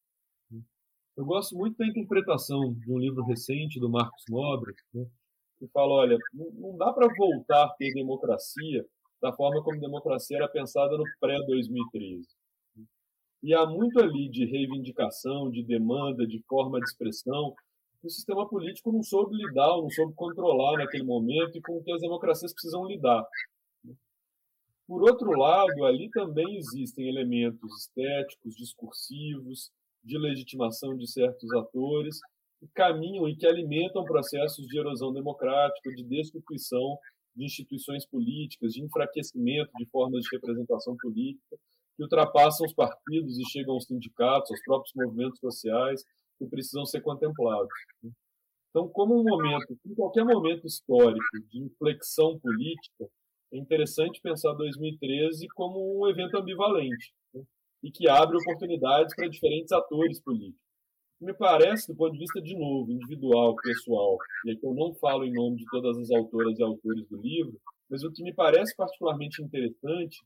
Eu 1.16 1.24
gosto 1.24 1.56
muito 1.56 1.76
da 1.78 1.86
interpretação 1.86 2.74
de 2.74 2.92
um 2.92 2.98
livro 2.98 3.22
recente 3.24 3.78
do 3.78 3.88
Marcos 3.88 4.24
Nobre, 4.28 4.74
né, 4.92 5.06
que 5.58 5.68
fala, 5.68 5.94
olha, 5.94 6.18
não 6.32 6.76
dá 6.76 6.92
para 6.92 7.08
voltar 7.16 7.64
a 7.64 7.74
ter 7.74 7.92
democracia 7.94 8.84
da 9.20 9.32
forma 9.32 9.62
como 9.62 9.80
democracia 9.80 10.36
era 10.36 10.48
pensada 10.48 10.96
no 10.96 11.04
pré-2013. 11.20 12.24
E 13.42 13.54
há 13.54 13.64
muito 13.66 14.00
ali 14.00 14.28
de 14.28 14.44
reivindicação, 14.44 15.50
de 15.50 15.62
demanda, 15.62 16.26
de 16.26 16.42
forma 16.48 16.78
de 16.78 16.86
expressão, 16.86 17.54
que 18.00 18.06
o 18.06 18.10
sistema 18.10 18.48
político 18.48 18.92
não 18.92 19.02
soube 19.02 19.36
lidar, 19.36 19.76
não 19.76 19.90
soube 19.90 20.14
controlar 20.14 20.78
naquele 20.78 21.04
momento 21.04 21.56
e 21.56 21.60
com 21.60 21.82
que 21.82 21.92
as 21.92 22.00
democracias 22.00 22.52
precisam 22.52 22.84
lidar. 22.86 23.24
Por 24.86 25.02
outro 25.02 25.30
lado, 25.32 25.84
ali 25.84 26.08
também 26.10 26.56
existem 26.56 27.08
elementos 27.08 27.82
estéticos, 27.82 28.54
discursivos, 28.56 29.70
de 30.02 30.16
legitimação 30.16 30.96
de 30.96 31.06
certos 31.06 31.52
atores, 31.52 32.18
que 32.58 32.66
caminham 32.74 33.28
e 33.28 33.36
que 33.36 33.46
alimentam 33.46 34.04
processos 34.04 34.66
de 34.66 34.78
erosão 34.78 35.12
democrática, 35.12 35.90
de 35.94 36.02
destituição 36.02 36.98
de 37.36 37.44
instituições 37.44 38.06
políticas, 38.06 38.72
de 38.72 38.82
enfraquecimento 38.82 39.70
de 39.78 39.86
formas 39.86 40.22
de 40.22 40.36
representação 40.36 40.96
política, 40.96 41.56
que 41.98 42.04
ultrapassam 42.04 42.64
os 42.64 42.72
partidos 42.72 43.36
e 43.38 43.50
chegam 43.50 43.74
aos 43.74 43.86
sindicatos, 43.86 44.52
aos 44.52 44.62
próprios 44.62 44.92
movimentos 44.94 45.40
sociais, 45.40 46.04
que 46.38 46.46
precisam 46.46 46.86
ser 46.86 47.00
contemplados. 47.00 47.68
Né? 48.00 48.12
Então, 48.70 48.88
como 48.88 49.18
um 49.18 49.24
momento, 49.24 49.76
em 49.84 49.94
qualquer 49.96 50.24
momento 50.24 50.64
histórico 50.64 51.24
de 51.50 51.58
inflexão 51.58 52.38
política, 52.38 53.10
é 53.52 53.58
interessante 53.58 54.20
pensar 54.22 54.52
2013 54.52 55.48
como 55.56 56.00
um 56.00 56.08
evento 56.08 56.36
ambivalente 56.36 57.12
né? 57.34 57.42
e 57.82 57.90
que 57.90 58.08
abre 58.08 58.36
oportunidades 58.36 59.12
para 59.16 59.28
diferentes 59.28 59.72
atores 59.72 60.20
políticos. 60.20 60.62
Me 61.20 61.34
parece, 61.34 61.88
do 61.88 61.96
ponto 61.96 62.12
de 62.12 62.20
vista, 62.20 62.40
de 62.40 62.56
novo, 62.56 62.92
individual, 62.92 63.56
pessoal, 63.56 64.16
e 64.46 64.52
aqui 64.52 64.64
eu 64.64 64.72
não 64.72 64.94
falo 64.94 65.24
em 65.24 65.32
nome 65.32 65.56
de 65.56 65.64
todas 65.64 65.98
as 65.98 66.12
autoras 66.12 66.56
e 66.56 66.62
autores 66.62 67.08
do 67.08 67.20
livro, 67.20 67.60
mas 67.90 68.04
o 68.04 68.12
que 68.12 68.22
me 68.22 68.32
parece 68.32 68.76
particularmente 68.76 69.42
interessante 69.42 70.18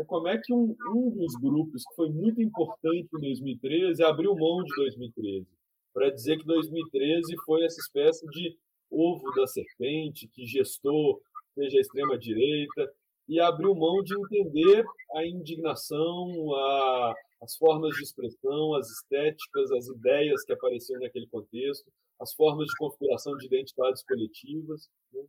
é 0.00 0.04
como 0.04 0.28
é 0.28 0.38
que 0.38 0.52
um, 0.52 0.74
um 0.94 1.10
dos 1.10 1.34
grupos 1.34 1.82
que 1.84 1.94
foi 1.94 2.08
muito 2.10 2.40
importante 2.40 3.08
em 3.14 3.20
2013 3.20 4.02
abriu 4.02 4.34
mão 4.34 4.62
de 4.64 4.74
2013 4.76 5.46
para 5.92 6.10
dizer 6.10 6.38
que 6.38 6.46
2013 6.46 7.34
foi 7.44 7.64
essa 7.64 7.80
espécie 7.80 8.26
de 8.28 8.56
ovo 8.90 9.30
da 9.34 9.46
serpente 9.46 10.28
que 10.28 10.46
gestou 10.46 11.20
seja 11.54 11.78
a 11.78 11.80
extrema 11.80 12.18
direita 12.18 12.90
e 13.28 13.40
abriu 13.40 13.74
mão 13.74 14.02
de 14.02 14.14
entender 14.18 14.84
a 15.14 15.24
indignação, 15.24 16.54
a, 16.54 17.14
as 17.42 17.56
formas 17.56 17.94
de 17.94 18.02
expressão, 18.02 18.74
as 18.74 18.88
estéticas, 18.90 19.70
as 19.72 19.86
ideias 19.88 20.44
que 20.44 20.52
apareciam 20.52 21.00
naquele 21.00 21.26
contexto, 21.28 21.90
as 22.20 22.32
formas 22.34 22.66
de 22.66 22.76
configuração 22.76 23.36
de 23.36 23.46
identidades 23.46 24.02
coletivas, 24.04 24.88
né? 25.12 25.22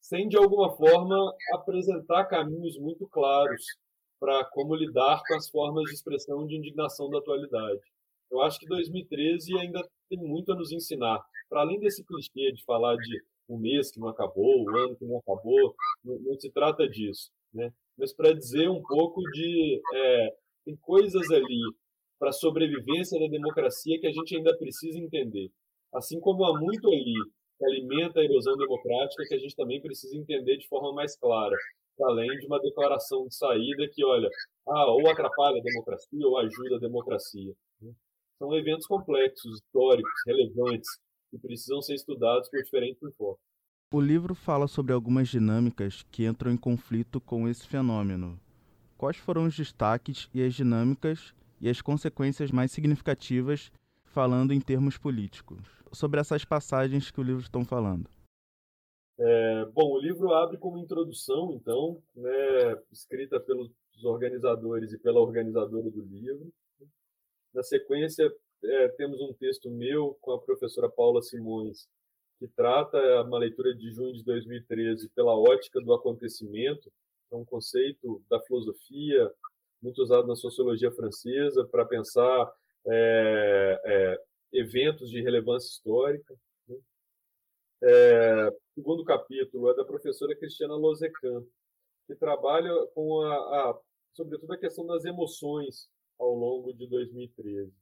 sem 0.00 0.28
de 0.28 0.36
alguma 0.36 0.74
forma 0.76 1.34
apresentar 1.52 2.24
caminhos 2.24 2.78
muito 2.78 3.06
claros 3.08 3.62
para 4.22 4.44
como 4.44 4.76
lidar 4.76 5.20
com 5.26 5.34
as 5.34 5.50
formas 5.50 5.82
de 5.86 5.94
expressão 5.94 6.46
de 6.46 6.54
indignação 6.54 7.10
da 7.10 7.18
atualidade. 7.18 7.80
Eu 8.30 8.40
acho 8.40 8.56
que 8.60 8.66
2013 8.66 9.58
ainda 9.58 9.82
tem 10.08 10.16
muito 10.16 10.52
a 10.52 10.54
nos 10.54 10.70
ensinar. 10.70 11.20
Para 11.48 11.62
além 11.62 11.80
desse 11.80 12.04
clichê 12.04 12.52
de 12.52 12.64
falar 12.64 12.94
de 12.94 13.20
um 13.48 13.58
mês 13.58 13.90
que 13.90 13.98
não 13.98 14.06
acabou, 14.06 14.60
o 14.60 14.70
um 14.70 14.76
ano 14.76 14.96
que 14.96 15.04
não 15.04 15.18
acabou, 15.18 15.74
não, 16.04 16.20
não, 16.20 16.38
se 16.38 16.48
trata 16.52 16.88
disso, 16.88 17.32
né? 17.52 17.72
Mas 17.98 18.14
para 18.14 18.32
dizer 18.32 18.68
um 18.68 18.80
pouco 18.80 19.20
de 19.32 19.82
é, 19.92 20.34
tem 20.64 20.76
coisas 20.76 21.28
ali 21.32 21.60
para 22.16 22.28
a 22.28 22.32
sobrevivência 22.32 23.18
da 23.18 23.26
democracia 23.26 23.98
que 23.98 24.06
a 24.06 24.12
gente 24.12 24.36
ainda 24.36 24.56
precisa 24.56 25.00
entender. 25.00 25.50
Assim 25.92 26.20
como 26.20 26.44
há 26.44 26.60
muito 26.60 26.86
ali 26.86 27.12
que 27.58 27.66
alimenta 27.66 28.20
a 28.20 28.24
erosão 28.24 28.56
democrática 28.56 29.24
que 29.26 29.34
a 29.34 29.38
gente 29.38 29.56
também 29.56 29.82
precisa 29.82 30.16
entender 30.16 30.58
de 30.58 30.68
forma 30.68 30.92
mais 30.92 31.16
clara 31.16 31.56
além 32.00 32.28
de 32.38 32.46
uma 32.46 32.60
declaração 32.60 33.26
de 33.26 33.34
saída 33.34 33.88
que, 33.92 34.04
olha, 34.04 34.28
ah, 34.68 34.86
ou 34.92 35.08
atrapalha 35.08 35.58
a 35.58 35.62
democracia 35.62 36.26
ou 36.26 36.38
ajuda 36.38 36.76
a 36.76 36.80
democracia. 36.80 37.52
Né? 37.80 37.92
São 38.38 38.54
eventos 38.56 38.86
complexos, 38.86 39.60
históricos, 39.60 40.12
relevantes, 40.26 40.88
que 41.30 41.38
precisam 41.38 41.80
ser 41.80 41.94
estudados 41.94 42.48
por 42.48 42.62
diferentes 42.62 43.02
enfoques. 43.02 43.42
O 43.92 44.00
livro 44.00 44.34
fala 44.34 44.66
sobre 44.66 44.92
algumas 44.92 45.28
dinâmicas 45.28 46.02
que 46.10 46.24
entram 46.24 46.50
em 46.50 46.56
conflito 46.56 47.20
com 47.20 47.46
esse 47.46 47.66
fenômeno. 47.66 48.40
Quais 48.96 49.16
foram 49.16 49.44
os 49.44 49.56
destaques 49.56 50.30
e 50.32 50.42
as 50.42 50.54
dinâmicas 50.54 51.34
e 51.60 51.68
as 51.68 51.82
consequências 51.82 52.50
mais 52.50 52.72
significativas, 52.72 53.70
falando 54.04 54.52
em 54.52 54.60
termos 54.60 54.96
políticos? 54.96 55.60
Sobre 55.92 56.20
essas 56.20 56.44
passagens 56.44 57.10
que 57.10 57.20
o 57.20 57.22
livro 57.22 57.42
estão 57.42 57.64
falando. 57.64 58.08
É, 59.18 59.64
bom, 59.66 59.92
o 59.92 60.00
livro 60.00 60.32
abre 60.32 60.56
como 60.58 60.78
introdução, 60.78 61.52
então, 61.54 62.02
né, 62.14 62.82
escrita 62.90 63.38
pelos 63.38 63.70
organizadores 64.02 64.92
e 64.92 64.98
pela 64.98 65.20
organizadora 65.20 65.90
do 65.90 66.02
livro. 66.02 66.52
Na 67.54 67.62
sequência, 67.62 68.32
é, 68.64 68.88
temos 68.88 69.20
um 69.20 69.32
texto 69.32 69.70
meu 69.70 70.16
com 70.20 70.32
a 70.32 70.40
professora 70.40 70.88
Paula 70.88 71.20
Simões, 71.22 71.88
que 72.38 72.48
trata 72.48 72.98
uma 73.22 73.38
leitura 73.38 73.74
de 73.74 73.90
junho 73.92 74.12
de 74.12 74.24
2013 74.24 75.08
pela 75.10 75.36
ótica 75.36 75.80
do 75.80 75.92
acontecimento, 75.92 76.90
é 77.30 77.36
um 77.36 77.44
conceito 77.44 78.22
da 78.28 78.40
filosofia 78.40 79.30
muito 79.82 80.02
usado 80.02 80.26
na 80.26 80.36
sociologia 80.36 80.92
francesa 80.92 81.64
para 81.64 81.84
pensar 81.84 82.52
é, 82.86 83.80
é, 83.84 84.20
eventos 84.52 85.10
de 85.10 85.20
relevância 85.22 85.68
histórica. 85.68 86.34
É, 87.84 88.48
o 88.48 88.60
segundo 88.76 89.04
capítulo 89.04 89.68
é 89.68 89.74
da 89.74 89.84
professora 89.84 90.36
Cristiana 90.36 90.76
Lozecan, 90.76 91.44
que 92.06 92.14
trabalha 92.14 92.72
com 92.94 93.22
a, 93.22 93.34
a, 93.34 93.80
sobretudo 94.12 94.52
a 94.52 94.58
questão 94.58 94.86
das 94.86 95.04
emoções 95.04 95.90
ao 96.16 96.32
longo 96.32 96.72
de 96.72 96.86
2013. 96.86 97.72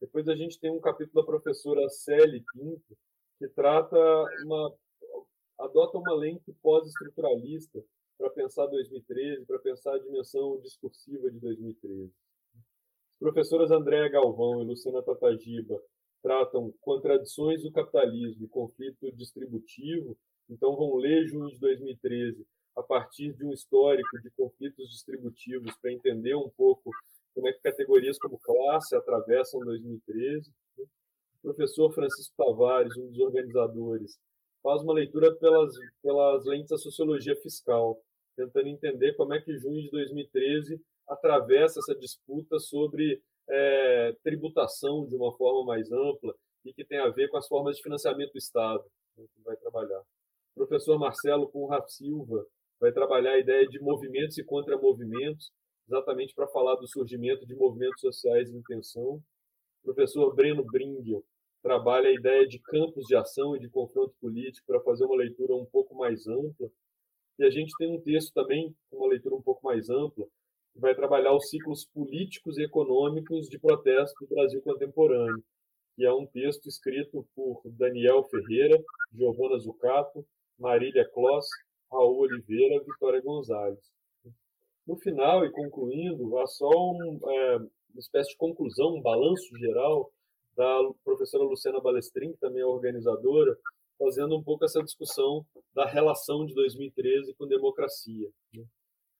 Depois 0.00 0.28
a 0.28 0.36
gente 0.36 0.60
tem 0.60 0.70
um 0.70 0.80
capítulo 0.80 1.22
da 1.22 1.26
professora 1.26 1.88
Célie 1.88 2.44
Pinto, 2.52 2.96
que 3.38 3.48
trata 3.48 3.96
uma 4.44 4.72
adota 5.58 5.98
uma 5.98 6.14
lente 6.14 6.52
pós-estruturalista 6.62 7.82
para 8.16 8.30
pensar 8.30 8.66
2013, 8.66 9.44
para 9.44 9.58
pensar 9.58 9.94
a 9.94 9.98
dimensão 9.98 10.60
discursiva 10.60 11.30
de 11.30 11.40
2013. 11.40 12.12
As 13.14 13.18
professoras 13.18 13.72
Andréa 13.72 14.08
Galvão 14.08 14.62
e 14.62 14.64
Luciana 14.64 15.02
Tatagiba 15.02 15.80
tratam 16.24 16.72
contradições 16.80 17.62
do 17.62 17.70
capitalismo 17.70 18.46
e 18.46 18.48
conflito 18.48 19.12
distributivo, 19.12 20.16
então 20.48 20.74
vão 20.74 20.96
ler 20.96 21.26
junho 21.26 21.50
de 21.50 21.60
2013 21.60 22.46
a 22.74 22.82
partir 22.82 23.34
de 23.34 23.44
um 23.44 23.52
histórico 23.52 24.18
de 24.22 24.30
conflitos 24.30 24.88
distributivos 24.88 25.76
para 25.76 25.92
entender 25.92 26.34
um 26.34 26.48
pouco 26.56 26.90
como 27.34 27.46
é 27.46 27.52
que 27.52 27.60
categorias 27.60 28.18
como 28.18 28.38
classe 28.38 28.96
atravessam 28.96 29.60
2013. 29.60 30.50
O 30.78 30.86
professor 31.42 31.92
Francisco 31.92 32.34
Tavares, 32.38 32.96
um 32.96 33.08
dos 33.08 33.18
organizadores, 33.18 34.18
faz 34.62 34.80
uma 34.80 34.94
leitura 34.94 35.34
pelas, 35.34 35.74
pelas 36.02 36.46
lentes 36.46 36.70
da 36.70 36.78
sociologia 36.78 37.36
fiscal, 37.36 38.00
tentando 38.34 38.68
entender 38.68 39.12
como 39.12 39.34
é 39.34 39.42
que 39.42 39.58
junho 39.58 39.82
de 39.82 39.90
2013 39.90 40.80
atravessa 41.06 41.80
essa 41.80 41.94
disputa 41.94 42.58
sobre 42.58 43.22
é, 43.48 44.16
tributação 44.22 45.06
de 45.06 45.16
uma 45.16 45.36
forma 45.36 45.64
mais 45.64 45.90
ampla 45.92 46.34
e 46.64 46.72
que 46.72 46.84
tem 46.84 46.98
a 46.98 47.08
ver 47.10 47.28
com 47.28 47.36
as 47.36 47.46
formas 47.46 47.76
de 47.76 47.82
financiamento 47.82 48.32
do 48.32 48.38
Estado, 48.38 48.84
né, 49.16 49.24
que 49.34 49.42
vai 49.42 49.56
trabalhar. 49.56 50.00
O 50.54 50.66
professor 50.66 50.98
Marcelo 50.98 51.48
Conrad 51.48 51.86
Silva 51.88 52.46
vai 52.80 52.92
trabalhar 52.92 53.32
a 53.32 53.38
ideia 53.38 53.66
de 53.66 53.80
movimentos 53.80 54.38
e 54.38 54.44
contramovimentos, 54.44 55.52
exatamente 55.86 56.34
para 56.34 56.48
falar 56.48 56.76
do 56.76 56.88
surgimento 56.88 57.46
de 57.46 57.54
movimentos 57.54 58.00
sociais 58.00 58.50
em 58.50 58.62
tensão. 58.62 59.22
O 59.82 59.84
professor 59.84 60.34
Breno 60.34 60.64
Bringel 60.64 61.24
trabalha 61.62 62.08
a 62.08 62.14
ideia 62.14 62.46
de 62.46 62.58
campos 62.58 63.06
de 63.06 63.16
ação 63.16 63.56
e 63.56 63.58
de 63.58 63.68
confronto 63.68 64.14
político 64.20 64.66
para 64.66 64.80
fazer 64.80 65.04
uma 65.04 65.16
leitura 65.16 65.54
um 65.54 65.66
pouco 65.66 65.94
mais 65.94 66.26
ampla. 66.26 66.70
E 67.38 67.44
a 67.44 67.50
gente 67.50 67.74
tem 67.76 67.90
um 67.90 68.00
texto 68.00 68.32
também 68.32 68.74
com 68.90 68.98
uma 68.98 69.08
leitura 69.08 69.34
um 69.34 69.42
pouco 69.42 69.64
mais 69.64 69.90
ampla, 69.90 70.26
que 70.74 70.80
vai 70.80 70.94
trabalhar 70.94 71.34
os 71.34 71.48
ciclos 71.48 71.84
políticos 71.86 72.58
e 72.58 72.64
econômicos 72.64 73.48
de 73.48 73.58
protesto 73.58 74.26
do 74.26 74.34
Brasil 74.34 74.60
contemporâneo, 74.60 75.42
que 75.94 76.04
é 76.04 76.12
um 76.12 76.26
texto 76.26 76.68
escrito 76.68 77.24
por 77.34 77.62
Daniel 77.64 78.24
Ferreira, 78.24 78.82
Giovana 79.12 79.56
Zucato, 79.58 80.26
Marília 80.58 81.08
Kloss, 81.08 81.46
Raul 81.90 82.18
Oliveira 82.18 82.74
e 82.74 82.84
Vitória 82.84 83.22
Gonzalez. 83.22 83.78
No 84.86 84.96
final, 84.96 85.46
e 85.46 85.50
concluindo, 85.50 86.36
há 86.38 86.46
só 86.46 86.68
um, 86.68 87.20
é, 87.26 87.56
uma 87.56 88.00
espécie 88.00 88.30
de 88.30 88.36
conclusão, 88.36 88.96
um 88.96 89.00
balanço 89.00 89.56
geral 89.56 90.10
da 90.56 90.90
professora 91.04 91.44
Luciana 91.44 91.80
Balestrin, 91.80 92.32
que 92.32 92.38
também 92.38 92.62
é 92.62 92.66
organizadora, 92.66 93.56
fazendo 93.98 94.36
um 94.36 94.42
pouco 94.42 94.64
essa 94.64 94.82
discussão 94.82 95.46
da 95.72 95.86
relação 95.86 96.44
de 96.44 96.54
2013 96.54 97.34
com 97.34 97.46
democracia. 97.46 98.28
Né? 98.52 98.64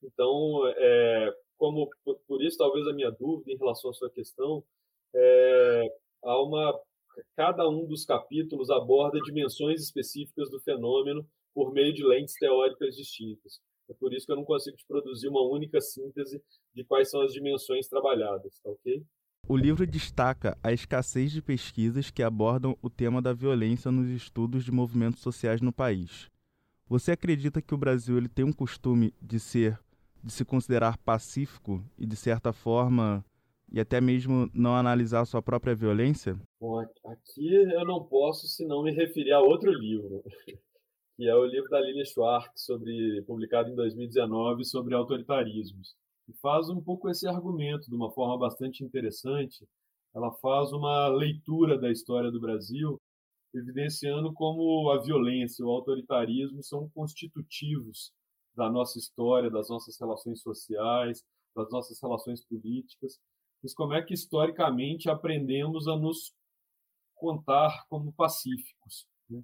Então, 0.03 0.67
é, 0.77 1.35
como 1.57 1.89
por 2.27 2.43
isso 2.43 2.59
talvez 2.59 2.87
a 2.87 2.93
minha 2.93 3.11
dúvida 3.11 3.53
em 3.53 3.57
relação 3.57 3.91
à 3.91 3.95
sua 3.95 4.11
questão 4.11 4.63
é, 5.15 5.95
há 6.23 6.43
uma 6.43 6.79
cada 7.37 7.69
um 7.69 7.87
dos 7.87 8.05
capítulos 8.05 8.71
aborda 8.71 9.21
dimensões 9.21 9.81
específicas 9.81 10.51
do 10.51 10.61
fenômeno 10.61 11.27
por 11.55 11.73
meio 11.73 11.95
de 11.95 12.05
lentes 12.05 12.35
teóricas 12.35 12.97
distintas. 12.97 13.61
É 13.89 13.95
por 13.95 14.13
isso 14.13 14.27
que 14.27 14.33
eu 14.33 14.37
não 14.37 14.45
consigo 14.45 14.77
te 14.77 14.85
produzir 14.87 15.29
uma 15.29 15.43
única 15.43 15.81
síntese 15.81 16.43
de 16.75 16.85
quais 16.85 17.11
são 17.11 17.21
as 17.21 17.33
dimensões 17.33 17.87
trabalhadas, 17.87 18.59
tá 18.61 18.71
ok? 18.71 19.05
O 19.47 19.57
livro 19.57 19.87
destaca 19.87 20.57
a 20.63 20.73
escassez 20.73 21.31
de 21.31 21.43
pesquisas 21.43 22.11
que 22.11 22.23
abordam 22.23 22.77
o 22.81 22.89
tema 22.89 23.21
da 23.21 23.35
violência 23.35 23.93
nos 23.93 24.09
estudos 24.09 24.65
de 24.65 24.73
movimentos 24.73 25.21
sociais 25.21 25.61
no 25.61 25.73
país. 25.73 26.31
Você 26.89 27.13
acredita 27.13 27.61
que 27.61 27.75
o 27.75 27.79
Brasil 27.79 28.17
ele 28.17 28.29
tem 28.29 28.45
um 28.45 28.53
costume 28.53 29.15
de 29.21 29.39
ser 29.39 29.79
de 30.25 30.33
se 30.33 30.45
considerar 30.45 30.97
pacífico 30.97 31.85
e, 31.99 32.07
de 32.07 32.17
certa 32.17 32.51
forma, 32.51 33.23
e 33.71 33.79
até 33.79 34.01
mesmo 34.01 34.51
não 34.55 34.75
analisar 34.75 35.27
sua 35.27 35.43
própria 35.43 35.75
violência? 35.75 36.35
Bom, 36.59 36.81
aqui 36.81 37.55
eu 37.55 37.85
não 37.85 38.03
posso 38.03 38.47
senão 38.49 38.83
me 38.83 38.91
referir 38.91 39.33
a 39.33 39.41
outro 39.41 39.71
livro, 39.71 40.23
que 41.17 41.29
é 41.29 41.35
o 41.35 41.45
livro 41.45 41.69
da 41.69 41.81
Lilia 41.81 42.05
Schwartz, 42.07 42.65
sobre, 42.65 43.23
publicado 43.27 43.69
em 43.69 43.75
2019, 43.75 44.65
sobre 44.65 44.95
autoritarismos. 44.95 45.95
E 46.27 46.33
faz 46.41 46.71
um 46.71 46.81
pouco 46.81 47.11
esse 47.11 47.29
argumento 47.29 47.91
de 47.91 47.95
uma 47.95 48.11
forma 48.11 48.39
bastante 48.39 48.83
interessante. 48.83 49.69
Ela 50.15 50.33
faz 50.41 50.73
uma 50.73 51.09
leitura 51.09 51.79
da 51.79 51.91
história 51.91 52.31
do 52.31 52.41
Brasil, 52.41 52.99
evidenciando 53.55 54.33
como 54.33 54.91
a 54.91 55.03
violência 55.03 55.63
e 55.63 55.67
o 55.67 55.71
autoritarismo 55.71 56.63
são 56.63 56.89
constitutivos 56.95 58.11
da 58.55 58.71
nossa 58.71 58.99
história, 58.99 59.51
das 59.51 59.69
nossas 59.69 59.99
relações 59.99 60.41
sociais, 60.41 61.23
das 61.55 61.71
nossas 61.71 62.01
relações 62.01 62.45
políticas, 62.45 63.19
mas 63.63 63.75
como 63.75 63.95
é 63.95 64.03
que 64.03 64.15
historicamente 64.15 65.09
aprendemos 65.09 65.89
a 65.89 65.97
nos 65.97 66.35
contar 67.15 67.87
como 67.89 68.13
pacíficos, 68.13 69.07
né? 69.31 69.43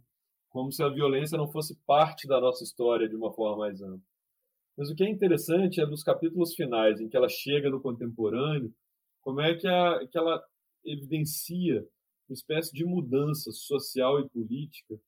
como 0.50 0.70
se 0.70 0.82
a 0.82 0.88
violência 0.88 1.38
não 1.38 1.50
fosse 1.50 1.76
parte 1.86 2.26
da 2.26 2.40
nossa 2.40 2.62
história 2.62 3.08
de 3.08 3.16
uma 3.16 3.32
forma 3.32 3.58
mais 3.58 3.80
ampla. 3.80 4.06
Mas 4.76 4.90
o 4.90 4.94
que 4.94 5.04
é 5.04 5.08
interessante 5.08 5.80
é 5.80 5.86
nos 5.86 6.02
capítulos 6.02 6.54
finais, 6.54 7.00
em 7.00 7.08
que 7.08 7.16
ela 7.16 7.28
chega 7.28 7.70
no 7.70 7.80
contemporâneo, 7.80 8.74
como 9.22 9.40
é 9.40 9.54
que, 9.54 9.66
a, 9.66 10.06
que 10.06 10.16
ela 10.16 10.42
evidencia 10.84 11.86
uma 12.28 12.34
espécie 12.34 12.72
de 12.72 12.84
mudança 12.84 13.50
social 13.52 14.20
e 14.20 14.28
política 14.28 15.00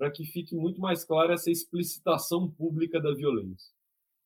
para 0.00 0.10
que 0.10 0.24
fique 0.24 0.56
muito 0.56 0.80
mais 0.80 1.04
clara 1.04 1.34
essa 1.34 1.50
explicitação 1.50 2.50
pública 2.50 2.98
da 2.98 3.12
violência. 3.12 3.70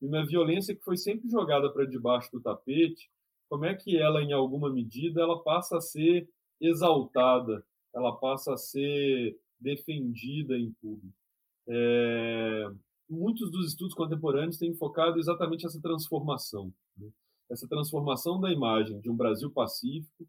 E 0.00 0.07
uma 0.07 0.25
violência 0.25 0.73
que 0.73 0.85
foi 0.85 0.97
sempre 0.97 1.28
jogada 1.28 1.69
para 1.69 1.85
debaixo 1.85 2.31
do 2.31 2.40
tapete, 2.40 3.11
como 3.50 3.64
é 3.64 3.75
que 3.75 3.97
ela, 3.97 4.23
em 4.23 4.33
alguma 4.33 4.73
medida, 4.73 5.21
ela 5.21 5.43
passa 5.43 5.78
a 5.78 5.81
ser 5.81 6.31
exaltada, 6.61 7.66
ela 7.93 8.14
passa 8.14 8.54
a 8.54 8.57
ser 8.57 9.37
defendida 9.59 10.57
em 10.57 10.71
público. 10.81 11.19
É, 11.66 12.71
muitos 13.11 13.50
dos 13.50 13.66
estudos 13.66 13.95
contemporâneos 13.95 14.59
têm 14.59 14.76
focado 14.76 15.19
exatamente 15.19 15.66
essa 15.66 15.83
transformação, 15.83 16.73
né? 16.97 17.11
essa 17.50 17.66
transformação 17.66 18.40
da 18.40 18.52
imagem 18.52 19.00
de 19.00 19.11
um 19.11 19.16
Brasil 19.16 19.50
pacífico 19.50 20.25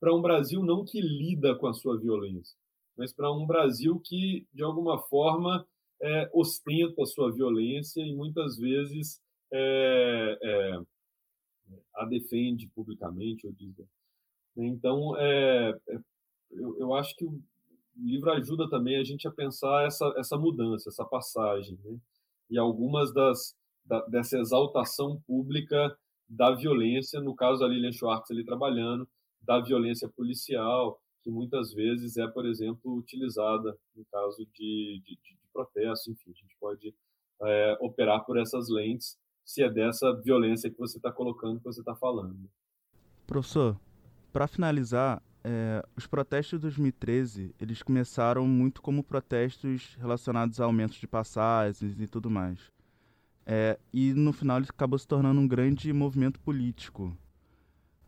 para 0.00 0.14
um 0.14 0.22
Brasil 0.22 0.62
não 0.62 0.86
que 0.86 1.02
lida 1.02 1.54
com 1.54 1.66
a 1.66 1.74
sua 1.74 1.98
violência, 2.00 2.56
mas 2.96 3.12
para 3.12 3.32
um 3.32 3.46
Brasil 3.46 4.00
que, 4.00 4.46
de 4.52 4.62
alguma 4.62 4.98
forma, 4.98 5.66
é, 6.00 6.30
ostenta 6.32 7.02
a 7.02 7.06
sua 7.06 7.32
violência 7.32 8.00
e 8.00 8.14
muitas 8.14 8.56
vezes 8.56 9.20
é, 9.52 10.38
é, 10.42 10.80
a 11.94 12.04
defende 12.04 12.68
publicamente. 12.74 13.46
Ou 13.46 13.52
diz, 13.52 13.74
então, 14.56 15.16
é, 15.18 15.78
é, 15.88 15.98
eu, 16.50 16.78
eu, 16.78 16.94
acho 16.94 17.14
que 17.16 17.24
o 17.24 17.40
livro 17.96 18.30
ajuda 18.32 18.68
também 18.68 18.96
a 18.96 19.04
gente 19.04 19.26
a 19.28 19.30
pensar 19.30 19.86
essa, 19.86 20.12
essa 20.16 20.38
mudança, 20.38 20.88
essa 20.88 21.04
passagem, 21.04 21.78
né? 21.84 21.98
e 22.50 22.58
algumas 22.58 23.12
das 23.12 23.54
da, 23.86 24.00
dessa 24.06 24.38
exaltação 24.38 25.20
pública 25.26 25.96
da 26.28 26.50
violência, 26.50 27.20
no 27.20 27.34
caso 27.34 27.60
da 27.60 27.68
Lilian 27.68 27.92
Schwartz 27.92 28.30
ali 28.30 28.44
trabalhando, 28.44 29.08
da 29.40 29.60
violência 29.60 30.08
policial, 30.08 31.00
que 31.26 31.30
muitas 31.32 31.74
vezes 31.74 32.16
é, 32.16 32.28
por 32.28 32.46
exemplo, 32.46 32.94
utilizada 32.94 33.76
no 33.96 34.04
caso 34.04 34.46
de, 34.54 35.02
de, 35.04 35.16
de 35.16 35.38
protesto, 35.52 36.08
enfim, 36.08 36.30
a 36.30 36.34
gente 36.34 36.56
pode 36.60 36.94
é, 37.42 37.76
operar 37.80 38.24
por 38.24 38.38
essas 38.38 38.68
lentes, 38.68 39.18
se 39.44 39.60
é 39.60 39.68
dessa 39.68 40.12
violência 40.22 40.70
que 40.70 40.78
você 40.78 40.98
está 40.98 41.10
colocando, 41.10 41.58
que 41.58 41.64
você 41.64 41.80
está 41.80 41.96
falando. 41.96 42.48
Professor, 43.26 43.76
para 44.32 44.46
finalizar, 44.46 45.20
é, 45.42 45.84
os 45.96 46.06
protestos 46.06 46.60
de 46.60 46.62
2013 46.62 47.52
eles 47.60 47.82
começaram 47.82 48.46
muito 48.46 48.80
como 48.80 49.02
protestos 49.02 49.96
relacionados 49.98 50.60
a 50.60 50.64
aumentos 50.64 50.96
de 50.98 51.08
passagens 51.08 52.00
e 52.00 52.06
tudo 52.06 52.30
mais. 52.30 52.70
É, 53.44 53.80
e 53.92 54.12
no 54.12 54.32
final 54.32 54.58
ele 54.58 54.68
acabou 54.70 54.96
se 54.96 55.08
tornando 55.08 55.40
um 55.40 55.48
grande 55.48 55.92
movimento 55.92 56.38
político. 56.38 57.16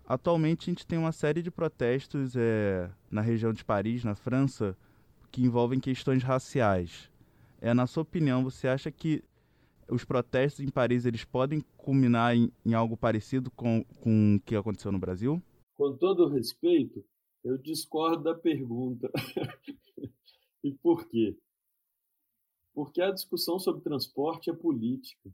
Atualmente 0.09 0.63
a 0.63 0.73
gente 0.73 0.87
tem 0.87 0.99
uma 0.99 1.13
série 1.13 1.43
de 1.43 1.51
protestos 1.51 2.35
é, 2.35 2.91
na 3.11 3.21
região 3.21 3.53
de 3.53 3.63
Paris, 3.63 4.03
na 4.05 4.15
França, 4.15 4.75
que 5.31 5.43
envolvem 5.43 5.79
questões 5.79 6.23
raciais. 6.23 7.11
É, 7.61 7.75
na 7.75 7.87
sua 7.87 8.05
opinião, 8.05 8.43
você 8.43 8.69
acha 8.69 8.91
que 8.91 9.23
os 9.87 10.07
protestos 10.07 10.65
em 10.65 10.71
Paris 10.71 11.05
eles 11.05 11.27
podem 11.27 11.61
culminar 11.77 12.35
em, 12.35 12.51
em 12.65 12.73
algo 12.73 12.97
parecido 12.97 13.51
com, 13.51 13.85
com 14.01 14.37
o 14.37 14.41
que 14.41 14.57
aconteceu 14.57 14.91
no 14.91 14.99
Brasil? 14.99 15.43
Com 15.75 15.95
todo 15.95 16.27
respeito, 16.27 17.05
eu 17.45 17.59
discordo 17.59 18.23
da 18.23 18.35
pergunta. 18.35 19.11
e 20.65 20.73
por 20.73 21.07
quê? 21.07 21.37
Porque 22.73 23.03
a 23.03 23.11
discussão 23.11 23.59
sobre 23.59 23.83
transporte 23.83 24.49
é 24.49 24.55
política. 24.55 25.31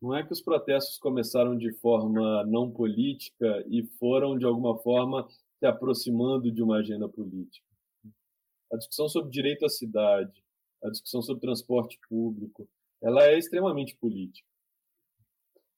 Não 0.00 0.14
é 0.14 0.24
que 0.24 0.32
os 0.32 0.40
protestos 0.40 0.98
começaram 0.98 1.56
de 1.56 1.72
forma 1.74 2.44
não 2.46 2.70
política 2.70 3.64
e 3.68 3.82
foram, 3.98 4.38
de 4.38 4.46
alguma 4.46 4.78
forma, 4.78 5.28
se 5.58 5.66
aproximando 5.66 6.50
de 6.50 6.62
uma 6.62 6.78
agenda 6.78 7.06
política. 7.06 7.66
A 8.72 8.76
discussão 8.76 9.08
sobre 9.08 9.30
direito 9.30 9.66
à 9.66 9.68
cidade, 9.68 10.42
a 10.82 10.88
discussão 10.88 11.20
sobre 11.20 11.42
transporte 11.42 11.98
público, 12.08 12.66
ela 13.02 13.24
é 13.24 13.36
extremamente 13.36 13.94
política. 13.96 14.48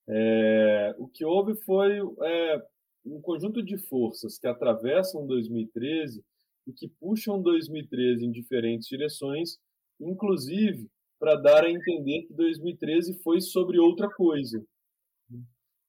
É, 0.07 0.95
o 0.97 1.07
que 1.07 1.25
houve 1.25 1.55
foi 1.63 1.99
é, 2.21 2.65
um 3.05 3.21
conjunto 3.21 3.61
de 3.61 3.77
forças 3.77 4.37
que 4.37 4.47
atravessam 4.47 5.27
2013 5.27 6.23
e 6.67 6.71
que 6.71 6.87
puxam 6.87 7.41
2013 7.41 8.25
em 8.25 8.31
diferentes 8.31 8.87
direções, 8.87 9.57
inclusive 9.99 10.89
para 11.23 11.37
dar 11.37 11.63
a 11.63 11.71
entender 11.71 12.23
que 12.23 12.33
2013 12.33 13.17
foi 13.23 13.39
sobre 13.39 13.79
outra 13.79 14.09
coisa. 14.09 14.61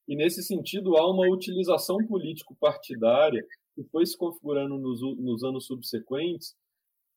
E 0.06 0.14
nesse 0.14 0.44
sentido 0.44 0.96
há 0.96 1.10
uma 1.10 1.28
utilização 1.28 1.96
político-partidária 2.06 3.44
que 3.74 3.82
foi 3.90 4.06
se 4.06 4.16
configurando 4.16 4.78
nos, 4.78 5.00
nos 5.18 5.42
anos 5.42 5.66
subsequentes 5.66 6.54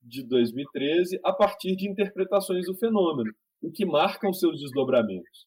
de 0.01 0.23
2013 0.23 1.19
a 1.23 1.32
partir 1.32 1.75
de 1.75 1.88
interpretações 1.88 2.65
do 2.65 2.75
fenômeno, 2.75 3.32
o 3.62 3.71
que 3.71 3.86
marcam 3.86 4.34
seus 4.34 4.62
desdobramentos. 4.62 5.45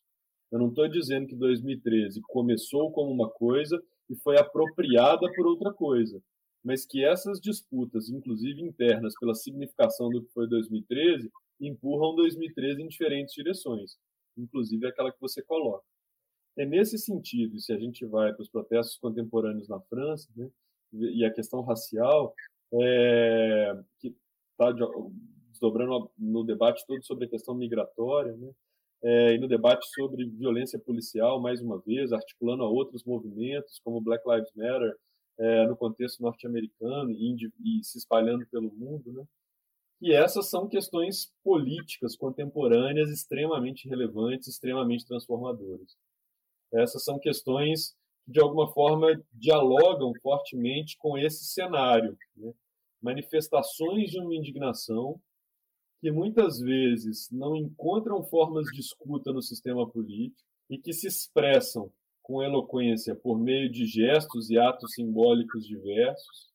Eu 0.52 0.61
não 0.61 0.68
estou 0.68 0.87
dizendo 0.87 1.26
que 1.26 1.35
2013 1.35 2.20
começou 2.28 2.92
como 2.92 3.11
uma 3.11 3.28
coisa 3.28 3.83
e 4.09 4.14
foi 4.14 4.38
apropriada 4.38 5.26
por 5.35 5.44
outra 5.44 5.72
coisa. 5.72 6.22
Mas 6.62 6.87
que 6.87 7.04
essas 7.04 7.40
disputas, 7.40 8.09
inclusive 8.11 8.62
internas, 8.62 9.12
pela 9.18 9.35
significação 9.35 10.09
do 10.09 10.22
que 10.22 10.33
foi 10.33 10.48
2013, 10.48 11.28
empurram 11.61 12.14
2013 12.14 12.83
em 12.83 12.88
diferentes 12.88 13.35
direções, 13.35 13.96
inclusive 14.37 14.87
aquela 14.87 15.12
que 15.12 15.20
você 15.20 15.42
coloca. 15.42 15.85
É 16.57 16.66
nesse 16.66 16.99
sentido, 16.99 17.59
se 17.61 17.73
a 17.73 17.79
gente 17.79 18.05
vai 18.05 18.33
para 18.33 18.42
os 18.42 18.49
protestos 18.49 18.99
contemporâneos 18.99 19.68
na 19.68 19.81
França, 19.81 20.29
né, 20.37 20.51
e 20.92 21.25
a 21.25 21.33
questão 21.33 21.62
racial, 21.62 22.35
é, 22.75 23.81
que 23.99 24.14
está 24.53 24.73
desdobrando 25.51 26.11
no 26.18 26.44
debate 26.44 26.85
todo 26.87 27.05
sobre 27.05 27.27
a 27.27 27.29
questão 27.29 27.55
migratória, 27.55 28.37
né, 28.37 28.51
é, 29.03 29.35
e 29.35 29.38
no 29.38 29.49
debate 29.49 29.87
sobre 29.94 30.27
violência 30.27 30.79
policial, 30.79 31.40
mais 31.40 31.61
uma 31.62 31.79
vez, 31.81 32.12
articulando 32.12 32.62
a 32.62 32.68
outros 32.68 33.05
movimentos, 33.05 33.81
como 33.83 34.01
Black 34.01 34.23
Lives 34.29 34.53
Matter, 34.55 34.94
é, 35.38 35.66
no 35.66 35.77
contexto 35.77 36.20
norte-americano 36.23 37.11
e, 37.12 37.51
e, 37.64 37.83
se 37.83 37.96
espalhando 37.96 38.46
pelo 38.49 38.70
mundo, 38.73 39.11
né? 39.11 39.25
E 40.00 40.12
essas 40.12 40.48
são 40.48 40.66
questões 40.66 41.30
políticas 41.44 42.16
contemporâneas 42.16 43.10
extremamente 43.10 43.88
relevantes, 43.88 44.48
extremamente 44.48 45.06
transformadoras. 45.06 45.96
Essas 46.72 47.04
são 47.04 47.18
questões 47.18 47.94
que, 48.24 48.32
de 48.32 48.40
alguma 48.40 48.72
forma, 48.72 49.08
dialogam 49.32 50.12
fortemente 50.22 50.96
com 50.96 51.18
esse 51.18 51.44
cenário. 51.44 52.16
Né? 52.36 52.52
Manifestações 53.02 54.10
de 54.10 54.18
uma 54.20 54.34
indignação 54.34 55.20
que 56.00 56.10
muitas 56.10 56.58
vezes 56.58 57.28
não 57.30 57.54
encontram 57.54 58.24
formas 58.24 58.66
de 58.72 58.80
escuta 58.80 59.32
no 59.32 59.42
sistema 59.42 59.88
político 59.88 60.48
e 60.70 60.78
que 60.78 60.94
se 60.94 61.06
expressam 61.06 61.92
com 62.22 62.42
eloquência 62.42 63.14
por 63.14 63.38
meio 63.38 63.70
de 63.70 63.84
gestos 63.84 64.48
e 64.48 64.58
atos 64.58 64.94
simbólicos 64.94 65.66
diversos 65.66 66.48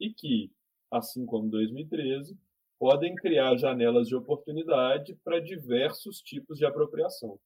e 0.00 0.12
que, 0.12 0.50
assim 0.90 1.24
como 1.26 1.48
2013, 1.50 2.36
podem 2.78 3.14
criar 3.14 3.56
janelas 3.56 4.08
de 4.08 4.16
oportunidade 4.16 5.14
para 5.22 5.38
diversos 5.38 6.20
tipos 6.20 6.58
de 6.58 6.64
apropriação. 6.64 7.38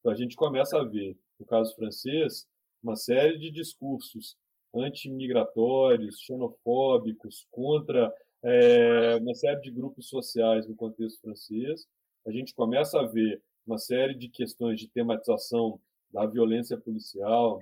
Então 0.00 0.12
a 0.12 0.14
gente 0.16 0.36
começa 0.36 0.78
a 0.78 0.84
ver, 0.84 1.16
no 1.38 1.46
caso 1.46 1.74
francês, 1.74 2.46
uma 2.82 2.96
série 2.96 3.38
de 3.38 3.50
discursos 3.50 4.36
antimigratórios, 4.74 6.20
xenofóbicos, 6.20 7.46
contra 7.50 8.12
é, 8.42 9.16
uma 9.16 9.34
série 9.34 9.60
de 9.60 9.70
grupos 9.70 10.08
sociais 10.08 10.66
no 10.66 10.74
contexto 10.74 11.20
francês. 11.20 11.86
A 12.26 12.30
gente 12.30 12.54
começa 12.54 13.00
a 13.00 13.06
ver 13.06 13.40
uma 13.66 13.78
série 13.78 14.14
de 14.14 14.28
questões 14.28 14.78
de 14.78 14.88
tematização 14.88 15.80
da 16.12 16.26
violência 16.26 16.76
policial, 16.76 17.58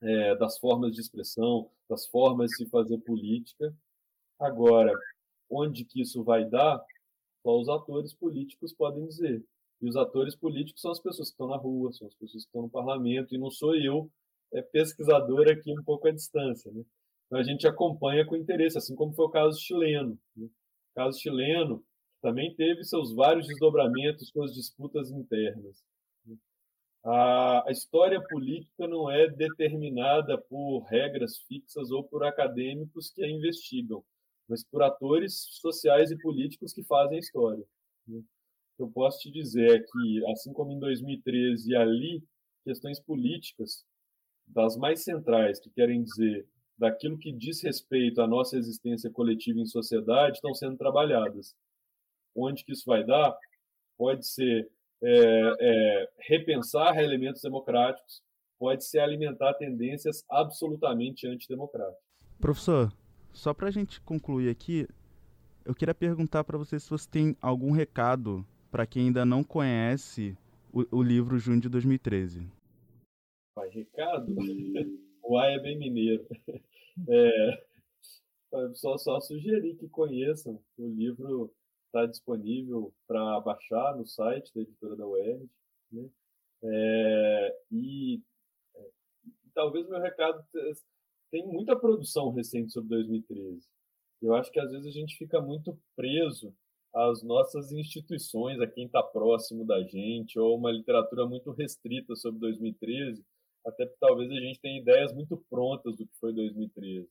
é, 0.00 0.34
das 0.36 0.58
formas 0.58 0.92
de 0.92 1.00
expressão, 1.00 1.70
das 1.88 2.06
formas 2.06 2.50
de 2.50 2.56
se 2.56 2.66
fazer 2.66 2.98
política. 2.98 3.74
Agora, 4.38 4.92
onde 5.50 5.84
que 5.84 6.00
isso 6.00 6.22
vai 6.22 6.44
dar, 6.44 6.80
só 7.42 7.58
os 7.58 7.68
atores 7.68 8.14
políticos 8.14 8.72
podem 8.72 9.06
dizer. 9.06 9.44
E 9.80 9.88
os 9.88 9.96
atores 9.96 10.34
políticos 10.36 10.82
são 10.82 10.90
as 10.90 11.00
pessoas 11.00 11.28
que 11.28 11.34
estão 11.34 11.48
na 11.48 11.56
rua, 11.56 11.92
são 11.92 12.06
as 12.06 12.14
pessoas 12.14 12.42
que 12.42 12.48
estão 12.48 12.62
no 12.62 12.70
parlamento, 12.70 13.34
e 13.34 13.38
não 13.38 13.50
sou 13.50 13.76
eu, 13.76 14.10
é 14.52 14.62
pesquisador 14.62 15.48
aqui 15.48 15.72
um 15.72 15.82
pouco 15.82 16.08
à 16.08 16.10
distância. 16.10 16.70
Né? 16.72 16.84
Então 17.26 17.38
a 17.38 17.42
gente 17.42 17.66
acompanha 17.66 18.26
com 18.26 18.36
interesse, 18.36 18.78
assim 18.78 18.94
como 18.94 19.12
foi 19.12 19.26
o 19.26 19.30
caso 19.30 19.60
chileno. 19.60 20.18
Né? 20.36 20.46
O 20.46 20.94
caso 20.94 21.20
chileno 21.20 21.84
também 22.20 22.54
teve 22.54 22.82
seus 22.84 23.14
vários 23.14 23.46
desdobramentos, 23.46 24.28
suas 24.28 24.52
disputas 24.52 25.10
internas. 25.10 25.82
Né? 26.26 26.36
A, 27.04 27.68
a 27.68 27.70
história 27.70 28.20
política 28.20 28.86
não 28.88 29.10
é 29.10 29.28
determinada 29.28 30.38
por 30.38 30.80
regras 30.80 31.38
fixas 31.46 31.90
ou 31.90 32.02
por 32.02 32.24
acadêmicos 32.24 33.10
que 33.10 33.22
a 33.22 33.28
investigam, 33.30 34.02
mas 34.48 34.64
por 34.64 34.82
atores 34.82 35.46
sociais 35.60 36.10
e 36.10 36.18
políticos 36.18 36.72
que 36.72 36.82
fazem 36.84 37.16
a 37.16 37.20
história. 37.20 37.64
Né? 38.06 38.22
eu 38.78 38.88
posso 38.88 39.18
te 39.18 39.30
dizer 39.30 39.70
é 39.70 39.80
que, 39.80 40.26
assim 40.30 40.52
como 40.52 40.72
em 40.72 40.78
2013 40.78 41.74
ali, 41.74 42.22
questões 42.64 43.00
políticas 43.00 43.84
das 44.46 44.76
mais 44.76 45.02
centrais, 45.02 45.58
que 45.58 45.70
querem 45.70 46.02
dizer 46.02 46.46
daquilo 46.78 47.18
que 47.18 47.32
diz 47.32 47.60
respeito 47.60 48.22
à 48.22 48.26
nossa 48.26 48.56
existência 48.56 49.10
coletiva 49.10 49.58
em 49.58 49.66
sociedade, 49.66 50.36
estão 50.36 50.54
sendo 50.54 50.76
trabalhadas. 50.76 51.54
Onde 52.36 52.64
que 52.64 52.72
isso 52.72 52.84
vai 52.86 53.04
dar? 53.04 53.36
Pode 53.96 54.26
ser 54.26 54.70
é, 55.02 55.54
é, 55.60 56.10
repensar 56.20 56.96
elementos 56.98 57.42
democráticos, 57.42 58.22
pode 58.58 58.84
ser 58.84 59.00
alimentar 59.00 59.54
tendências 59.54 60.24
absolutamente 60.30 61.26
antidemocráticas. 61.26 62.02
Professor, 62.40 62.92
só 63.38 63.54
para 63.54 63.68
a 63.68 63.70
gente 63.70 64.00
concluir 64.00 64.50
aqui, 64.50 64.88
eu 65.64 65.72
queria 65.72 65.94
perguntar 65.94 66.42
para 66.42 66.58
você 66.58 66.78
se 66.78 66.90
você 66.90 67.08
tem 67.08 67.36
algum 67.40 67.70
recado 67.70 68.44
para 68.68 68.84
quem 68.84 69.06
ainda 69.06 69.24
não 69.24 69.44
conhece 69.44 70.36
o, 70.72 70.98
o 70.98 71.02
livro 71.02 71.38
Junho 71.38 71.60
de 71.60 71.68
2013. 71.68 72.46
Pai, 73.54 73.68
recado? 73.68 74.34
o 75.22 75.38
A 75.38 75.46
é 75.46 75.58
bem 75.58 75.78
mineiro. 75.78 76.26
É, 77.08 77.64
só, 78.74 78.98
só 78.98 79.20
sugerir 79.20 79.76
que 79.76 79.88
conheçam. 79.88 80.60
O 80.76 80.88
livro 80.88 81.54
está 81.86 82.06
disponível 82.06 82.92
para 83.06 83.38
baixar 83.38 83.96
no 83.96 84.04
site 84.04 84.52
da 84.52 84.62
editora 84.62 84.96
da 84.96 85.06
UERJ. 85.06 85.48
Né? 85.92 86.10
É, 86.64 87.56
e, 87.70 88.20
é, 88.74 88.80
talvez 89.54 89.86
o 89.86 89.90
meu 89.90 90.00
recado 90.00 90.44
tem 91.30 91.46
muita 91.46 91.76
produção 91.76 92.30
recente 92.30 92.72
sobre 92.72 92.90
2013. 92.90 93.66
Eu 94.20 94.34
acho 94.34 94.50
que 94.50 94.60
às 94.60 94.70
vezes 94.70 94.86
a 94.86 94.90
gente 94.90 95.16
fica 95.16 95.40
muito 95.40 95.78
preso 95.94 96.54
às 96.94 97.22
nossas 97.22 97.70
instituições, 97.72 98.60
a 98.60 98.66
quem 98.66 98.86
está 98.86 99.02
próximo 99.02 99.64
da 99.64 99.82
gente, 99.82 100.38
ou 100.38 100.56
uma 100.56 100.72
literatura 100.72 101.26
muito 101.26 101.52
restrita 101.52 102.16
sobre 102.16 102.40
2013, 102.40 103.24
até 103.66 103.84
porque 103.84 103.98
talvez 104.00 104.30
a 104.30 104.40
gente 104.40 104.60
tenha 104.60 104.80
ideias 104.80 105.12
muito 105.12 105.36
prontas 105.48 105.96
do 105.96 106.06
que 106.06 106.18
foi 106.18 106.32
2013. 106.32 107.08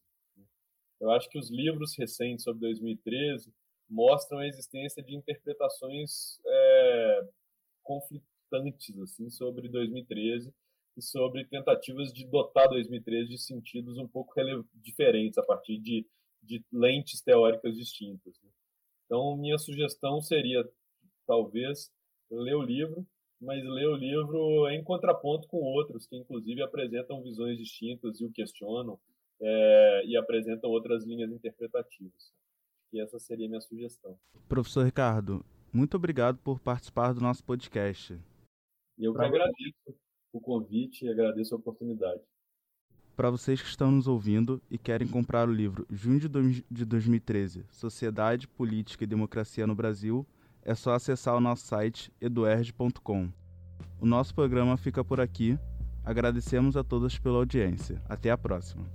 Eu 0.99 1.11
acho 1.11 1.29
que 1.29 1.37
os 1.37 1.49
livros 1.51 1.95
recentes 1.97 2.43
sobre 2.43 2.61
2013 2.61 3.53
mostram 3.87 4.39
a 4.39 4.47
existência 4.47 5.01
de 5.03 5.15
interpretações 5.15 6.39
é, 6.45 7.27
conflitantes 7.83 8.97
assim 8.99 9.29
sobre 9.29 9.69
2013 9.69 10.53
e 10.97 11.01
sobre 11.01 11.45
tentativas 11.45 12.11
de 12.11 12.25
dotar 12.25 12.67
2013 12.69 13.29
de 13.29 13.37
sentidos 13.37 13.97
um 13.97 14.07
pouco 14.07 14.33
diferentes 14.73 15.37
a 15.37 15.43
partir 15.43 15.77
de, 15.77 16.05
de 16.41 16.65
lentes 16.73 17.21
teóricas 17.21 17.77
distintas. 17.77 18.33
Né? 18.41 18.49
Então, 19.05 19.37
minha 19.37 19.59
sugestão 19.59 20.19
seria, 20.21 20.67
talvez, 21.27 21.91
ler 22.31 22.55
o 22.55 22.63
livro, 22.63 23.05
mas 23.39 23.63
ler 23.63 23.87
o 23.87 23.95
livro 23.95 24.67
em 24.69 24.83
contraponto 24.83 25.47
com 25.47 25.57
outros, 25.57 26.07
que 26.07 26.17
inclusive 26.17 26.63
apresentam 26.63 27.21
visões 27.21 27.59
distintas 27.59 28.19
e 28.19 28.25
o 28.25 28.31
questionam, 28.31 28.99
é, 29.39 30.05
e 30.05 30.17
apresentam 30.17 30.71
outras 30.71 31.05
linhas 31.05 31.31
interpretativas. 31.31 32.33
E 32.91 32.99
essa 32.99 33.19
seria 33.19 33.45
a 33.45 33.49
minha 33.49 33.61
sugestão. 33.61 34.17
Professor 34.49 34.83
Ricardo, 34.83 35.45
muito 35.71 35.95
obrigado 35.95 36.39
por 36.39 36.59
participar 36.59 37.13
do 37.13 37.21
nosso 37.21 37.43
podcast. 37.43 38.17
Eu 38.97 39.13
que 39.13 39.21
agradeço 39.21 39.95
o 40.31 40.39
convite 40.39 41.05
e 41.05 41.09
agradeço 41.09 41.55
a 41.55 41.57
oportunidade. 41.57 42.21
Para 43.15 43.31
vocês 43.31 43.61
que 43.61 43.67
estão 43.67 43.91
nos 43.91 44.07
ouvindo 44.07 44.61
e 44.69 44.77
querem 44.77 45.07
comprar 45.07 45.49
o 45.49 45.51
livro 45.51 45.87
Junho 45.89 46.19
de 46.69 46.85
2013 46.85 47.65
Sociedade, 47.71 48.47
Política 48.47 49.03
e 49.03 49.07
Democracia 49.07 49.65
no 49.65 49.73
Brasil, 49.73 50.25
é 50.61 50.75
só 50.75 50.93
acessar 50.93 51.35
o 51.35 51.41
nosso 51.41 51.65
site 51.65 52.11
eduerd.com. 52.21 53.29
O 53.99 54.05
nosso 54.05 54.35
programa 54.35 54.77
fica 54.77 55.03
por 55.03 55.19
aqui. 55.19 55.57
Agradecemos 56.03 56.77
a 56.77 56.83
todos 56.83 57.17
pela 57.17 57.37
audiência. 57.37 58.01
Até 58.07 58.29
a 58.29 58.37
próxima. 58.37 58.85